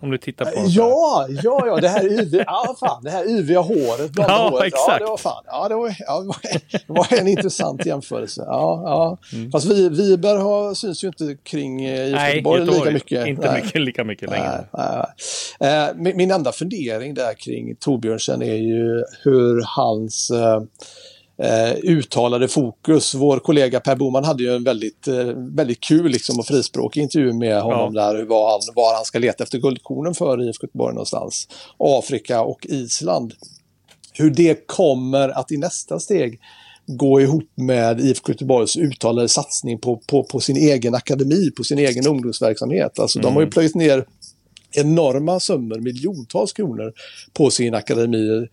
[0.02, 3.60] Om du tittar på Ja, ja, ja, det här yviga, ja, fan, det här yviga
[3.60, 4.12] håret.
[4.18, 4.68] Ja, håret.
[4.68, 4.88] exakt.
[4.88, 6.26] Ja, det var fan, ja, det var, ja,
[6.72, 8.44] det var en intressant jämförelse.
[8.48, 9.18] Ja, ja.
[9.38, 9.52] Mm.
[9.52, 13.28] Fast vi, Wiberg har, syns ju inte kring eh, IFK Göteborg lika mycket.
[13.28, 13.64] Inte nej.
[13.64, 14.66] mycket, lika mycket längre.
[14.72, 15.06] Nej,
[15.60, 15.74] nej.
[15.74, 20.62] Eh, min, min enda fundering där kring Torbjörnsen är ju hur hans eh,
[21.42, 23.16] eh, uttalade fokus.
[23.16, 27.34] Vår kollega Per Boman hade ju en väldigt, eh, väldigt kul liksom, och frispråkig intervju
[27.34, 28.02] med honom ja.
[28.02, 31.48] där, var han, var han ska leta efter guldkornen för IFK Göteborg någonstans.
[31.78, 33.34] Afrika och Island.
[34.14, 36.40] Hur det kommer att i nästa steg
[36.86, 41.80] gå ihop med IFK Göteborgs uttalade satsning på, på, på sin egen akademi, på sin
[41.80, 43.00] egen ungdomsverksamhet.
[43.00, 43.24] Alltså mm.
[43.24, 43.52] de har ju mm.
[43.52, 44.06] plöjt ner
[44.72, 46.94] enorma summor, miljontals kronor
[47.34, 48.48] på sin akademi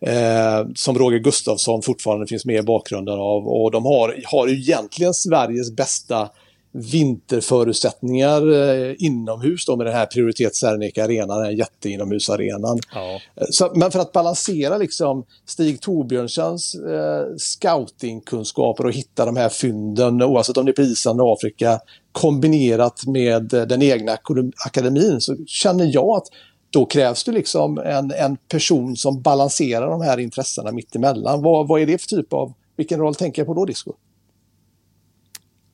[0.00, 3.48] Eh, som Roger Gustafsson fortfarande finns med i bakgrunden av.
[3.48, 6.28] Och de har, har egentligen Sveriges bästa
[6.72, 12.78] vinterförutsättningar eh, inomhus då med den här prioritet Serneke Arena, den här jätteinomhusarenan.
[12.94, 13.20] Ja.
[13.36, 19.48] Eh, så, men för att balansera liksom Stig Torbjörnsens eh, scoutingkunskaper och hitta de här
[19.48, 21.80] fynden oavsett om det är på Island och Afrika
[22.12, 24.18] kombinerat med den egna
[24.66, 26.26] akademin så känner jag att
[26.70, 31.42] då krävs det liksom en, en person som balanserar de här intressena mittemellan.
[31.42, 33.92] Vad, vad är det för typ av, vilken roll tänker jag på då Disco?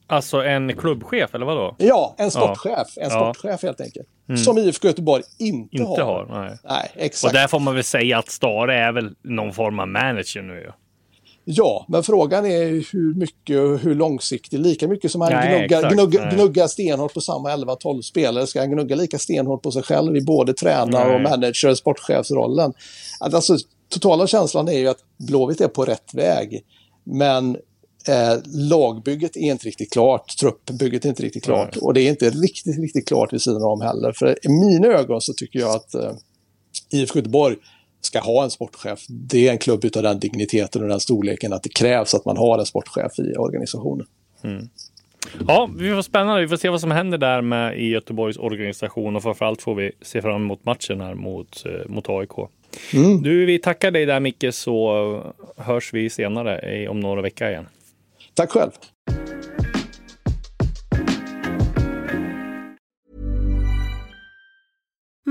[0.06, 1.74] Alltså en klubbchef eller vadå?
[1.78, 2.88] Ja, en sportchef.
[2.96, 4.08] En sportchef helt enkelt.
[4.28, 4.38] Mm.
[4.38, 6.26] Som IFK Göteborg inte, inte har.
[6.26, 6.58] har nej.
[6.64, 6.90] nej.
[6.94, 7.34] exakt.
[7.34, 10.72] Och där får man väl säga att Stare är väl någon form av manager nu.
[11.44, 14.60] Ja, men frågan är hur mycket och hur långsiktigt.
[14.60, 18.70] Lika mycket som han Nej, gnuggar, gnuggar, gnuggar stenhårt på samma 11-12 spelare ska han
[18.70, 22.72] gnugga lika stenhårt på sig själv i både tränare och manager och sportchefsrollen.
[23.20, 23.56] Alltså,
[23.88, 26.64] totala känslan är ju att Blåvitt är på rätt väg.
[27.04, 27.56] Men
[28.08, 32.30] eh, lagbygget är inte riktigt klart, truppbygget är inte riktigt klart och det är inte
[32.30, 34.12] riktigt, riktigt klart vid sidan om heller.
[34.12, 36.12] För i mina ögon så tycker jag att eh,
[36.90, 37.56] IFK Göteborg
[38.04, 39.04] ska ha en sportchef.
[39.08, 42.36] Det är en klubb av den digniteten och den storleken att det krävs att man
[42.36, 44.06] har en sportchef i organisationen.
[44.44, 44.68] Mm.
[45.48, 46.42] Ja, vi får spännande.
[46.42, 49.92] Vi får se vad som händer där med i Göteborgs organisation och framförallt får vi
[50.02, 52.30] se fram emot matchen här mot, eh, mot AIK.
[52.94, 53.22] Mm.
[53.22, 57.66] Du, vi tackar dig där Micke så hörs vi senare om några veckor igen.
[58.34, 58.70] Tack själv.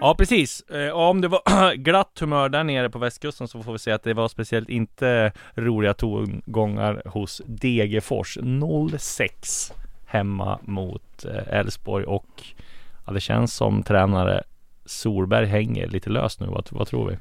[0.00, 3.72] Ja precis, eh, och om det var glatt humör där nere på västkusten så får
[3.72, 8.38] vi säga att det var speciellt inte roliga tongångar hos Degerfors
[8.98, 9.72] 06
[10.06, 12.42] hemma mot eh, Elfsborg och
[13.06, 14.42] ja, det känns som tränare
[14.84, 16.46] Solberg hänger lite löst nu.
[16.46, 17.16] Vad, vad tror vi?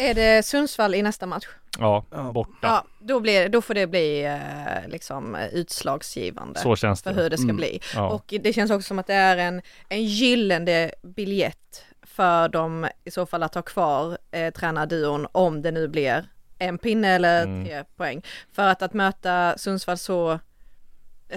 [0.00, 1.46] Är det Sundsvall i nästa match?
[1.78, 2.52] Ja, borta.
[2.62, 6.60] Ja, då, blir, då får det bli eh, liksom utslagsgivande.
[6.60, 7.14] Så känns det.
[7.14, 7.56] För hur det ska Mm.
[7.56, 7.80] bli.
[7.94, 8.08] Ja.
[8.10, 13.10] Och det känns också som att det är en, en gyllene biljett för dem i
[13.10, 16.24] så fall att ha kvar eh, tränarduon om det nu blir
[16.58, 17.64] en pinne eller Mm.
[17.66, 18.22] tre poäng.
[18.52, 20.38] För att, att möta Sundsvall så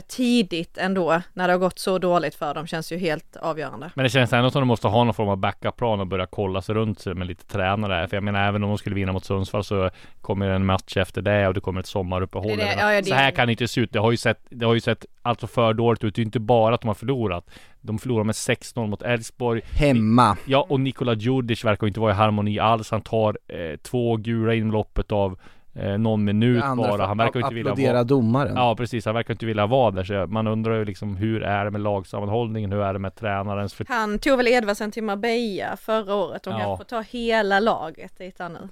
[0.02, 3.92] tidigt ändå, när det har gått så dåligt för dem, känns ju helt avgörande.
[3.96, 6.26] Men det känns ändå som att de måste ha någon form av backup-plan och börja
[6.26, 8.08] kolla sig runt sig med lite tränare.
[8.08, 9.90] För jag menar även om de skulle vinna mot Sundsvall så
[10.22, 12.58] kommer det en match efter det och det kommer ett sommaruppehåll.
[12.58, 13.92] Det ja, det- Så här kan det inte se ut.
[13.94, 16.16] Det har ju sett, det har ju sett alltså för dåligt ut.
[16.16, 17.50] Det är inte bara att de har förlorat.
[17.82, 19.62] De förlorar med 6-0 mot Elfsborg.
[19.72, 20.38] Hemma.
[20.46, 22.92] Ja, och Nikola Djurdjic verkar inte vara i harmoni alls.
[22.92, 25.40] Han tar eh, två gula inom loppet av
[25.76, 27.06] eh, någon minut bara.
[27.06, 28.04] Han verkar inte vilja vara...
[28.04, 28.56] domaren.
[28.56, 30.04] Ja precis, han verkar inte vilja vara där.
[30.04, 32.72] Så man undrar ju liksom hur är det med lagsammanhållningen?
[32.72, 33.86] Hur är det med tränarens för...
[33.90, 36.60] Han tog väl Edvardsen till Marbella förra året, de Ja.
[36.60, 38.70] kanske får ta hela laget dit nu.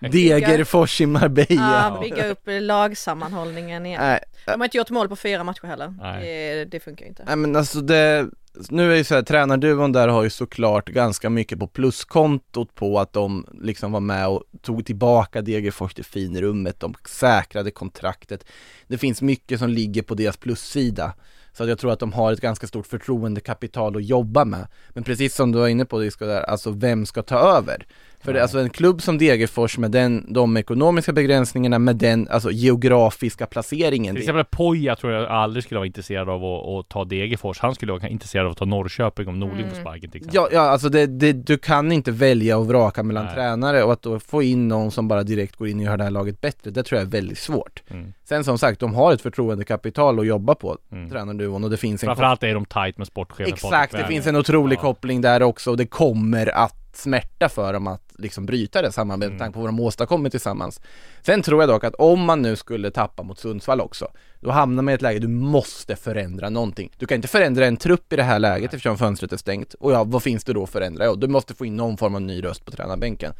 [0.08, 1.90] Degerfors i Marbella.
[1.92, 4.00] Ja, bygga upp lagsammanhållningen igen.
[4.02, 5.94] Nej, De har inte gjort mål på fyra matcher heller.
[6.00, 6.24] Nej.
[6.24, 7.24] Det, det funkar ju inte.
[7.26, 8.28] Nej men alltså det,
[8.70, 13.00] nu är ju så här, tränarduon där har ju såklart ganska mycket på pluskontot på
[13.00, 18.44] att de liksom var med och tog tillbaka Degerfors till finrummet, de säkrade kontraktet.
[18.86, 21.12] Det finns mycket som ligger på deras plussida.
[21.52, 24.66] Så att jag tror att de har ett ganska stort förtroendekapital att jobba med.
[24.88, 27.86] Men precis som du var inne på, Disco där, alltså vem ska ta över?
[28.24, 32.50] För det, alltså en klubb som Degerfors med den, de ekonomiska begränsningarna, med den alltså
[32.50, 34.14] geografiska placeringen.
[34.14, 37.58] Till exempel Poja tror jag aldrig skulle vara intresserad av att, att ta Degerfors.
[37.58, 40.34] Han skulle vara intresserad av att ta Norrköping om Norling får sparken till exempel.
[40.34, 43.34] Ja, ja alltså det, det, du kan inte välja och vraka mellan Nej.
[43.34, 46.04] tränare och att då få in någon som bara direkt går in och gör det
[46.04, 47.82] här laget bättre, det tror jag är väldigt svårt.
[47.90, 48.12] Mm.
[48.24, 51.10] Sen som sagt, de har ett förtroendekapital att jobba på, Mm.
[51.10, 54.36] tränarduon och det finns en Framförallt är de tight med sportchefen Exakt, det finns en
[54.36, 54.80] otrolig Ja.
[54.80, 59.22] koppling där också och det kommer att smärta för dem att liksom bryta det samarbetet
[59.28, 59.34] Mm.
[59.34, 60.80] med tanke på vad de åstadkommit tillsammans.
[61.22, 64.08] Sen tror jag dock att om man nu skulle tappa mot Sundsvall också,
[64.40, 66.90] då hamnar man i ett läge du måste förändra någonting.
[66.98, 69.74] Du kan inte förändra en trupp i det här läget eftersom fönstret är stängt.
[69.74, 71.04] Och ja, vad finns det då att förändra?
[71.04, 73.32] Ja, du måste få in någon form av ny röst på tränarbänken.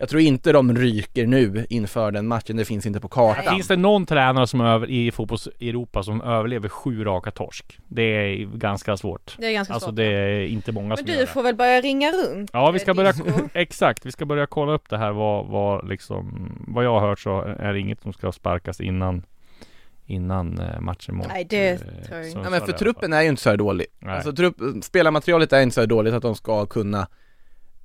[0.00, 3.54] Jag tror inte de ryker nu inför den matchen, det finns inte på kartan.
[3.54, 7.78] Finns det någon tränare som över, i fotbolls-Europa som överlever sju raka torsk?
[7.88, 9.36] Det är ganska svårt.
[9.38, 9.96] Det är ganska Alltså svårt.
[9.96, 11.26] det är inte många Men som gör du det.
[11.26, 12.50] får väl börja ringa runt.
[12.52, 13.12] Ja vi ska eh, börja,
[13.54, 17.20] exakt, vi ska börja kolla upp det här vad, vad liksom Vad jag har hört
[17.20, 19.22] så är det inget som ska sparkas innan
[20.06, 22.40] Innan eh, matchen mot Nej, det eh, tror jag inte.
[22.40, 23.86] Nej men för truppen är ju inte så här dålig.
[23.98, 24.14] Nej.
[24.14, 27.06] Alltså trupp, spelarmaterialet är inte så här dåligt att de ska kunna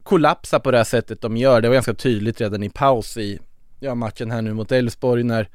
[0.05, 1.61] kollapsa på det här sättet de gör.
[1.61, 3.39] Det var ganska tydligt redan i paus i
[3.79, 5.49] ja, matchen här nu mot Elfsborg när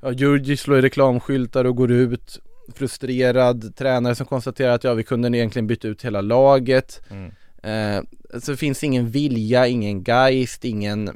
[0.00, 2.40] ja, Djurdjic slår i reklamskyltar och går ut
[2.74, 7.02] frustrerad tränare som konstaterar att ja, vi kunde egentligen byta ut hela laget.
[7.10, 7.32] Mm.
[7.62, 8.02] Eh,
[8.34, 11.10] alltså det finns ingen vilja, ingen geist, ingen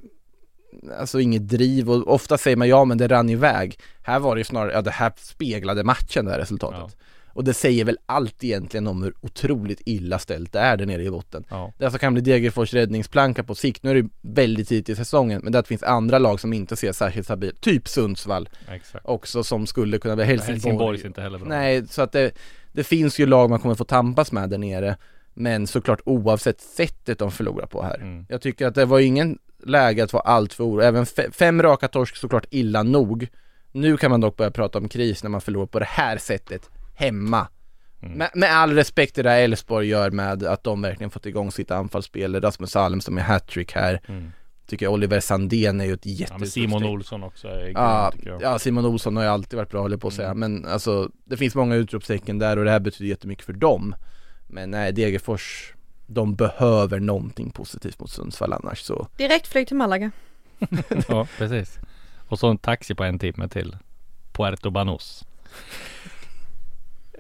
[0.99, 4.41] Alltså inget driv och ofta säger man ja men det rann iväg Här var det
[4.41, 6.97] ju snarare, ja det här speglade matchen det här resultatet
[7.37, 11.03] Och det säger väl allt egentligen om hur otroligt illa ställt det är där nere
[11.03, 11.73] i botten Ja.
[11.79, 15.41] Det alltså kan bli Degerfors räddningsplanka på sikt, nu är det väldigt tidigt i säsongen
[15.45, 19.05] Men det finns andra lag som inte ser särskilt stabilt, typ Sundsvall Exakt.
[19.09, 21.49] också som skulle kunna bli Helsingborg Helsingborg inte heller bra.
[21.49, 22.31] Nej, så att det,
[22.73, 24.97] det finns ju lag man kommer få tampas med där nere
[25.35, 28.27] Men såklart oavsett sättet de förlorar på här Mm.
[28.29, 31.63] Jag tycker att det var ingen läge att vara allt för oro, även fe- fem
[31.63, 33.29] raka torsk såklart illa nog
[33.73, 36.71] Nu kan man dock börja prata om kris när man förlorar på det här sättet
[36.97, 37.49] hemma
[38.03, 38.19] Mm.
[38.19, 41.71] med, med all respekt det här Elfsborg gör med att de verkligen fått igång sitt
[41.71, 44.33] anfallsspel Rasmus Alm som är hattrick här Mm.
[44.67, 47.73] Tycker jag Oliver Sandén är ju ett Ja, jätte men Simon Olsson också är grym,
[47.75, 48.43] Ja, tycker jag.
[48.43, 51.11] ja, Simon Olsson har ju alltid varit bra håller jag på att säga, men alltså
[51.25, 53.95] det finns många utropstecken där och det här betyder jättemycket för dem.
[54.47, 55.73] Men nej, Degerfors,
[56.07, 59.09] de behöver någonting positivt mot Sundsvall annars så.
[59.17, 60.11] Direktflyg till Malaga.
[61.09, 61.79] ja precis.
[62.29, 63.77] Och så en taxi på en timme till
[64.33, 65.25] Puerto Banús.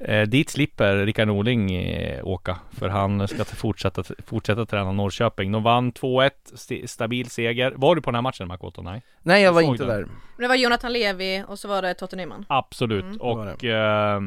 [0.00, 5.52] Eh, dit slipper Rickard Norling eh, åka för han ska fortsätta, fortsätta träna Norrköping.
[5.52, 7.72] De vann 2-1, st stabil seger.
[7.76, 8.82] Var du på den här matchen Makoto?
[8.82, 9.02] Nej?
[9.22, 9.96] Nej jag var inte den.
[9.96, 10.08] där.
[10.38, 12.44] Det var Jonathan Levi och så var det Totte Nyman.
[12.48, 13.20] Absolut Mm.
[13.20, 14.20] och eh,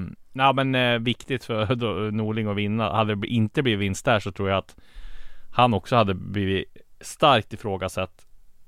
[0.54, 2.92] men eh, viktigt för då, Norling att vinna.
[2.92, 4.76] Hade det inte blivit vinst där så tror jag att
[5.52, 6.66] han också hade blivit
[7.02, 8.26] starkt ifrågasatt.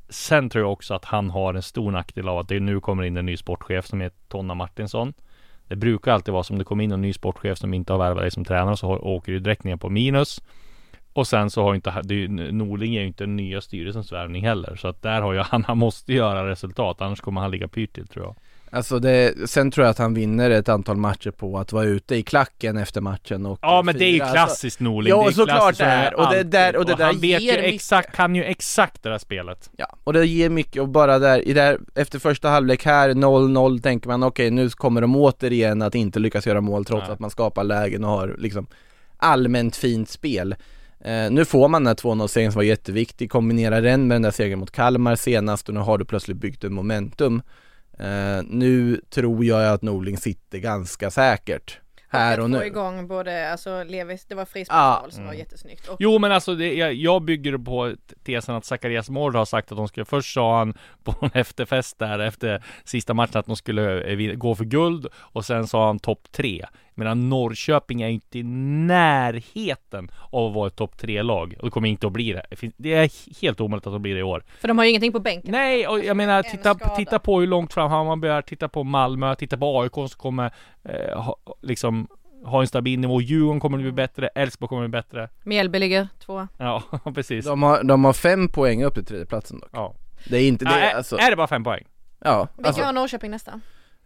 [0.10, 3.04] Sen tror jag också att han har en stor nackdel av att det nu kommer
[3.04, 5.14] in en ny sportchef som heter Tonna Martinsson.
[5.72, 8.24] Det brukar alltid vara som det kommer in en ny sportchef som inte har värvat
[8.24, 10.42] dig som tränare så har- åker du direkt ner på minus.
[11.14, 14.46] Och sen så har ju inte, det Norling är ju inte den nya styrelsens värvning
[14.46, 14.76] heller.
[14.76, 17.94] Så att där har ju han, han måste göra resultat annars kommer han ligga pyrt
[17.94, 18.36] till tror jag.
[18.74, 22.16] Alltså det, sen tror jag att han vinner ett antal matcher på att vara ute
[22.16, 24.22] i klacken efter matchen och Ja men det är ju.
[24.22, 25.10] Alltså, klassiskt Norling.
[25.10, 26.14] Ja, det är såklart det är.
[26.16, 29.18] Och det där- och det där han vet ju exakt, kan ju exakt det där
[29.18, 29.70] spelet.
[29.78, 33.80] Ja, och det ger mycket och bara där, i där efter första halvlek här 0-0
[33.82, 37.14] tänker man okej nu kommer de återigen att inte lyckas göra mål trots Nej.
[37.14, 38.68] att man skapar lägen och har liksom
[39.18, 40.56] allmänt fint spel.
[41.04, 44.32] Eh, nu får man den här 2-0-segern som var jätteviktig, kombinera den med den där
[44.32, 47.42] segern mot Kalmar senast och nu har du plötsligt byggt en momentum.
[48.00, 51.80] Eh, nu tror jag att Norling sitter ganska säkert
[52.14, 55.16] här och att få igång både, alltså Levis, det var frisparksmål Ja.
[55.16, 55.88] som var jättesnyggt.
[55.88, 59.72] Och Jo men alltså det, jag, jag bygger på tesen att Zacharias Mård har sagt
[59.72, 60.74] att de skulle Först sa han
[61.04, 65.46] på en efterfest där efter sista matchen att de skulle eh, gå för guld Och
[65.46, 66.66] sen sa han topp tre
[67.02, 71.72] Medan Norrköping är inte i närheten av att vara ett topp tre lag Och det
[71.72, 74.44] kommer inte att bli det Det är helt omöjligt att de blir det i år
[74.60, 75.52] För de har ju ingenting på bänken.
[75.52, 78.84] Nej, och jag menar En titta, titta på hur långt fram Hammarby är, titta på
[78.84, 80.52] Malmö, titta på AIK som kommer
[80.84, 82.08] eh, ha, liksom
[82.46, 83.22] ha en stabil nivå.
[83.22, 85.30] Djurgården kommer att bli bättre, Elfsborg kommer att bli bättre.
[85.44, 86.48] Mjällby ligger två.
[86.58, 86.84] Ja,
[87.16, 87.46] precis.
[87.46, 89.70] De har, de har fem poäng upp till tredjeplatsen dock.
[89.74, 89.96] Ja.
[90.30, 91.84] Det är inte det, Nej, alltså, Är det bara fem poäng?
[92.24, 93.52] ja, Vilka alltså, har Norrköping nästa?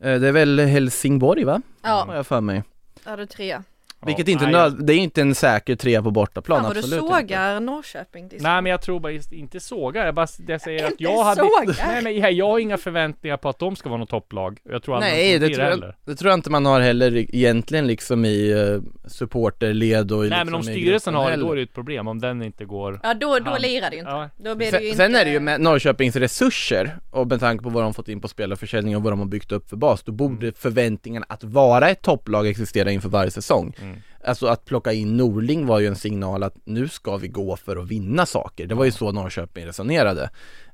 [0.04, 1.62] eh, det är väl Helsingborg va?
[1.82, 2.64] Har Ja, jag för mig.
[3.04, 3.64] Är du trea?
[4.06, 6.80] Vilket inte, nej, nöd, det är inte en säker trea på bortaplan, Fan vad du
[6.80, 7.14] absolut inte.
[7.14, 8.30] sågar Norrköping.
[8.30, 11.04] Så- Nej men jag tror bara just, inte såga, jag bara jag säger att Inte
[11.04, 11.88] jag hade sågar?
[11.88, 14.84] Nej men jag, jag har inga förväntningar på att de ska vara något topplag Jag
[14.84, 15.86] tror Nej, det tror, heller.
[15.86, 20.30] jag, det tror jag inte man har heller egentligen liksom i uh, supporterled och i
[20.30, 22.44] Nej liksom men om i styrelsen har det, då är det ett problem om den
[22.44, 24.12] inte går Ja då, då lirar det ju inte.
[24.12, 24.30] Ja.
[24.38, 24.98] Då blir det ju Sen, inte...
[24.98, 28.22] sen är det ju med Norrköpings resurser och med tanke på vad de fått in
[28.22, 31.90] på spelarförsäljning och vad de har byggt upp för bas, då borde förväntningen att vara
[31.90, 33.76] ett topplag existera inför varje säsong.
[33.82, 33.95] Mm.
[34.26, 37.78] Alltså att plocka in Norling var ju en signal att nu ska vi gå för
[37.78, 38.68] att vinna saker.
[38.68, 40.30] Det var ju så Norrköping resonerade.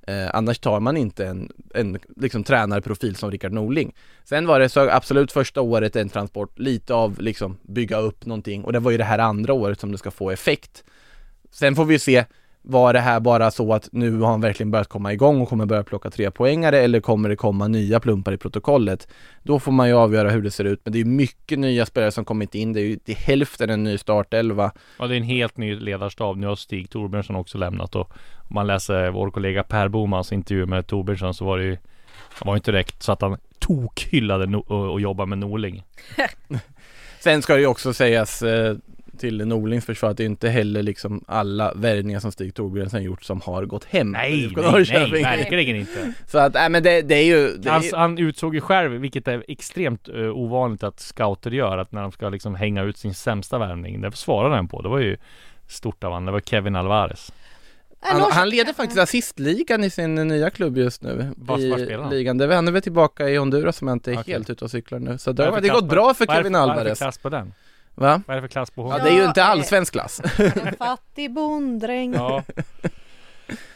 [0.08, 3.95] Eh, annars tar man inte en, en liksom tränarprofil som Rickard Norling.
[4.24, 8.64] Sen var det så absolut första året en transport, lite av liksom bygga upp någonting
[8.64, 10.84] och det var ju det här andra året som det ska få effekt.
[11.52, 12.26] Sen får vi ju se,
[12.62, 15.66] var det här bara så att nu har han verkligen börjat komma igång och kommer
[15.66, 19.07] börja plocka tre poängare eller kommer det komma nya plumpar i protokollet?
[19.43, 22.12] Då får man ju avgöra hur det ser ut, men det är mycket nya spelare
[22.12, 24.72] som kommit in, det är ju till hälften en ny startelva.
[24.99, 28.12] Ja det är en helt ny ledarstab, nu har Stig Torbjörnsson också lämnat och
[28.49, 31.78] om man läser vår kollega Per Bomans intervju med Torbjörnsson så var det ju
[32.30, 35.84] Han var ju inte direkt så att han tokhyllade no- och, och jobbade med Norling
[37.20, 38.76] Sen ska det ju också sägas eh,
[39.22, 43.24] till Norlings försvar att det är inte heller liksom alla värvningar som Stig Torbjörnsson gjort
[43.24, 44.11] som har gått hem.
[44.11, 47.74] Nej, nej, nej, verkligen inte Så att, nej men det, det är ju, det är,
[47.74, 51.91] han, ju- han utsåg ju själv, vilket är extremt eh, ovanligt att scouter gör, att
[51.91, 54.82] när de ska liksom hänga ut sin sämsta värvning, det svarade han på.
[54.82, 55.17] Det var ju
[55.67, 57.32] stort av han, det var Kevin Alvarez.
[58.03, 62.38] Nej, han, han leder faktiskt assistligan i sin nya klubb just nu Var- i ligan.
[62.38, 64.34] Det, han är väl tillbaka i Honduras som inte är Okej.
[64.34, 65.17] helt ute och cyklar nu.
[65.17, 66.97] Så det har gått bra för Kevin Alvarez.
[66.99, 67.53] klass på den?
[67.96, 68.22] Va?
[68.28, 69.00] Vad är det för klass på Ja, honom?
[69.04, 70.22] det är ju Ja, inte eh, allsvensk klass.
[70.39, 72.14] En fattig bonddräng.
[72.14, 72.44] Ja.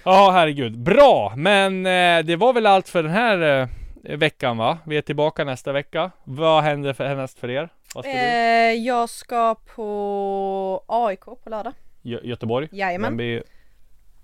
[0.03, 0.77] Ja, herregud.
[0.77, 3.67] Bra, men eh, det var väl allt för den här
[4.03, 4.77] eh, veckan va?
[4.83, 6.11] Vi är tillbaka nästa vecka.
[6.23, 7.69] Vad händer för, härnäst för er?
[7.95, 8.19] Vad ska du?
[8.19, 11.73] Eh, jag ska på AIK på lördag.
[12.03, 12.67] Gö- Göteborg?
[12.71, 13.09] Jajamän.
[13.09, 13.43] Den blir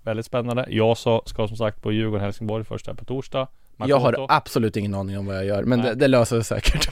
[0.02, 0.66] väldigt spännande.
[0.68, 3.48] Jag så, ska som sagt på Djurgården Helsingborg första på torsdag.
[3.88, 4.26] Jag har Makoto.
[4.32, 6.88] absolut ingen aning om vad jag gör, men det, det löser sig säkert.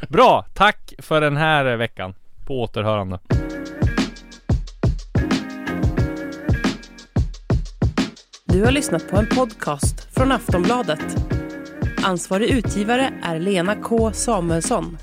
[0.08, 2.14] Bra, tack för den här eh, veckan.
[2.46, 3.18] På återhörande.
[8.44, 11.16] Du har lyssnat på en podcast från Aftonbladet.
[12.04, 14.98] Ansvarig utgivare är Lena K Samuelsson.